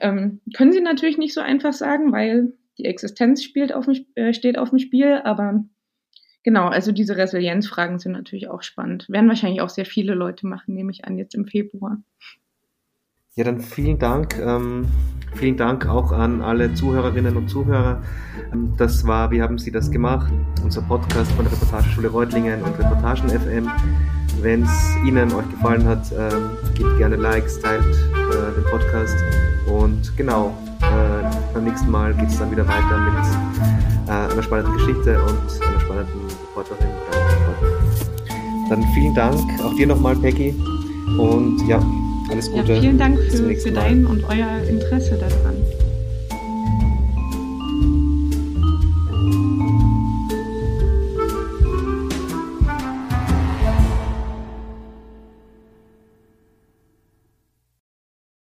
Ähm, 0.00 0.40
können 0.54 0.72
sie 0.72 0.82
natürlich 0.82 1.16
nicht 1.16 1.32
so 1.32 1.40
einfach 1.40 1.72
sagen, 1.72 2.12
weil 2.12 2.52
die 2.76 2.84
Existenz 2.84 3.42
spielt 3.42 3.72
auf 3.72 3.86
dem, 3.86 4.04
äh, 4.14 4.32
steht 4.32 4.58
auf 4.58 4.70
dem 4.70 4.78
Spiel, 4.78 5.20
aber 5.24 5.64
genau, 6.44 6.68
also 6.68 6.92
diese 6.92 7.16
Resilienzfragen 7.16 7.98
sind 7.98 8.12
natürlich 8.12 8.48
auch 8.48 8.62
spannend. 8.62 9.08
Werden 9.08 9.28
wahrscheinlich 9.28 9.60
auch 9.60 9.70
sehr 9.70 9.86
viele 9.86 10.14
Leute 10.14 10.46
machen, 10.46 10.74
nehme 10.74 10.90
ich 10.90 11.04
an, 11.04 11.18
jetzt 11.18 11.34
im 11.34 11.46
Februar. 11.46 11.98
Ja, 13.38 13.44
dann 13.44 13.60
vielen 13.60 14.00
Dank. 14.00 14.36
Ähm, 14.40 14.88
vielen 15.36 15.56
Dank 15.56 15.86
auch 15.86 16.10
an 16.10 16.42
alle 16.42 16.74
Zuhörerinnen 16.74 17.36
und 17.36 17.48
Zuhörer. 17.48 18.02
Ähm, 18.52 18.74
das 18.76 19.06
war, 19.06 19.30
wie 19.30 19.40
haben 19.40 19.58
Sie 19.58 19.70
das 19.70 19.92
gemacht? 19.92 20.28
Unser 20.64 20.82
Podcast 20.82 21.30
von 21.32 21.44
der 21.44 21.52
Reportageschule 21.52 22.08
Reutlingen 22.08 22.60
und 22.62 22.76
Reportagen 22.80 23.28
FM. 23.28 23.70
Wenn 24.40 24.62
es 24.62 24.96
Ihnen 25.06 25.32
euch 25.32 25.50
gefallen 25.50 25.84
hat, 25.84 26.12
ähm, 26.12 26.50
gebt 26.74 26.98
gerne 26.98 27.16
Likes, 27.16 27.58
teilt 27.60 27.82
äh, 27.82 28.54
den 28.54 28.64
Podcast. 28.70 29.16
Und 29.66 30.16
genau, 30.16 30.56
äh, 30.80 31.54
beim 31.54 31.64
nächsten 31.64 31.90
Mal 31.90 32.14
geht 32.14 32.28
es 32.28 32.38
dann 32.38 32.50
wieder 32.50 32.66
weiter 32.66 32.98
mit 32.98 34.08
äh, 34.08 34.32
einer 34.32 34.42
spannenden 34.42 34.74
Geschichte 34.74 35.20
und 35.22 35.66
einer 35.66 35.80
spannenden 35.80 36.20
Reporterin. 36.48 36.88
Dann 38.68 38.82
vielen 38.94 39.14
Dank 39.14 39.38
auch 39.62 39.74
dir 39.74 39.86
nochmal, 39.86 40.14
Peggy. 40.16 40.54
Und 41.18 41.66
ja, 41.66 41.82
alles 42.30 42.50
Gute. 42.50 42.74
Ja, 42.74 42.80
vielen 42.80 42.98
Dank 42.98 43.18
für, 43.30 43.54
für 43.54 43.72
dein 43.72 44.06
und 44.06 44.22
euer 44.24 44.62
Interesse 44.68 45.16
daran. 45.16 45.56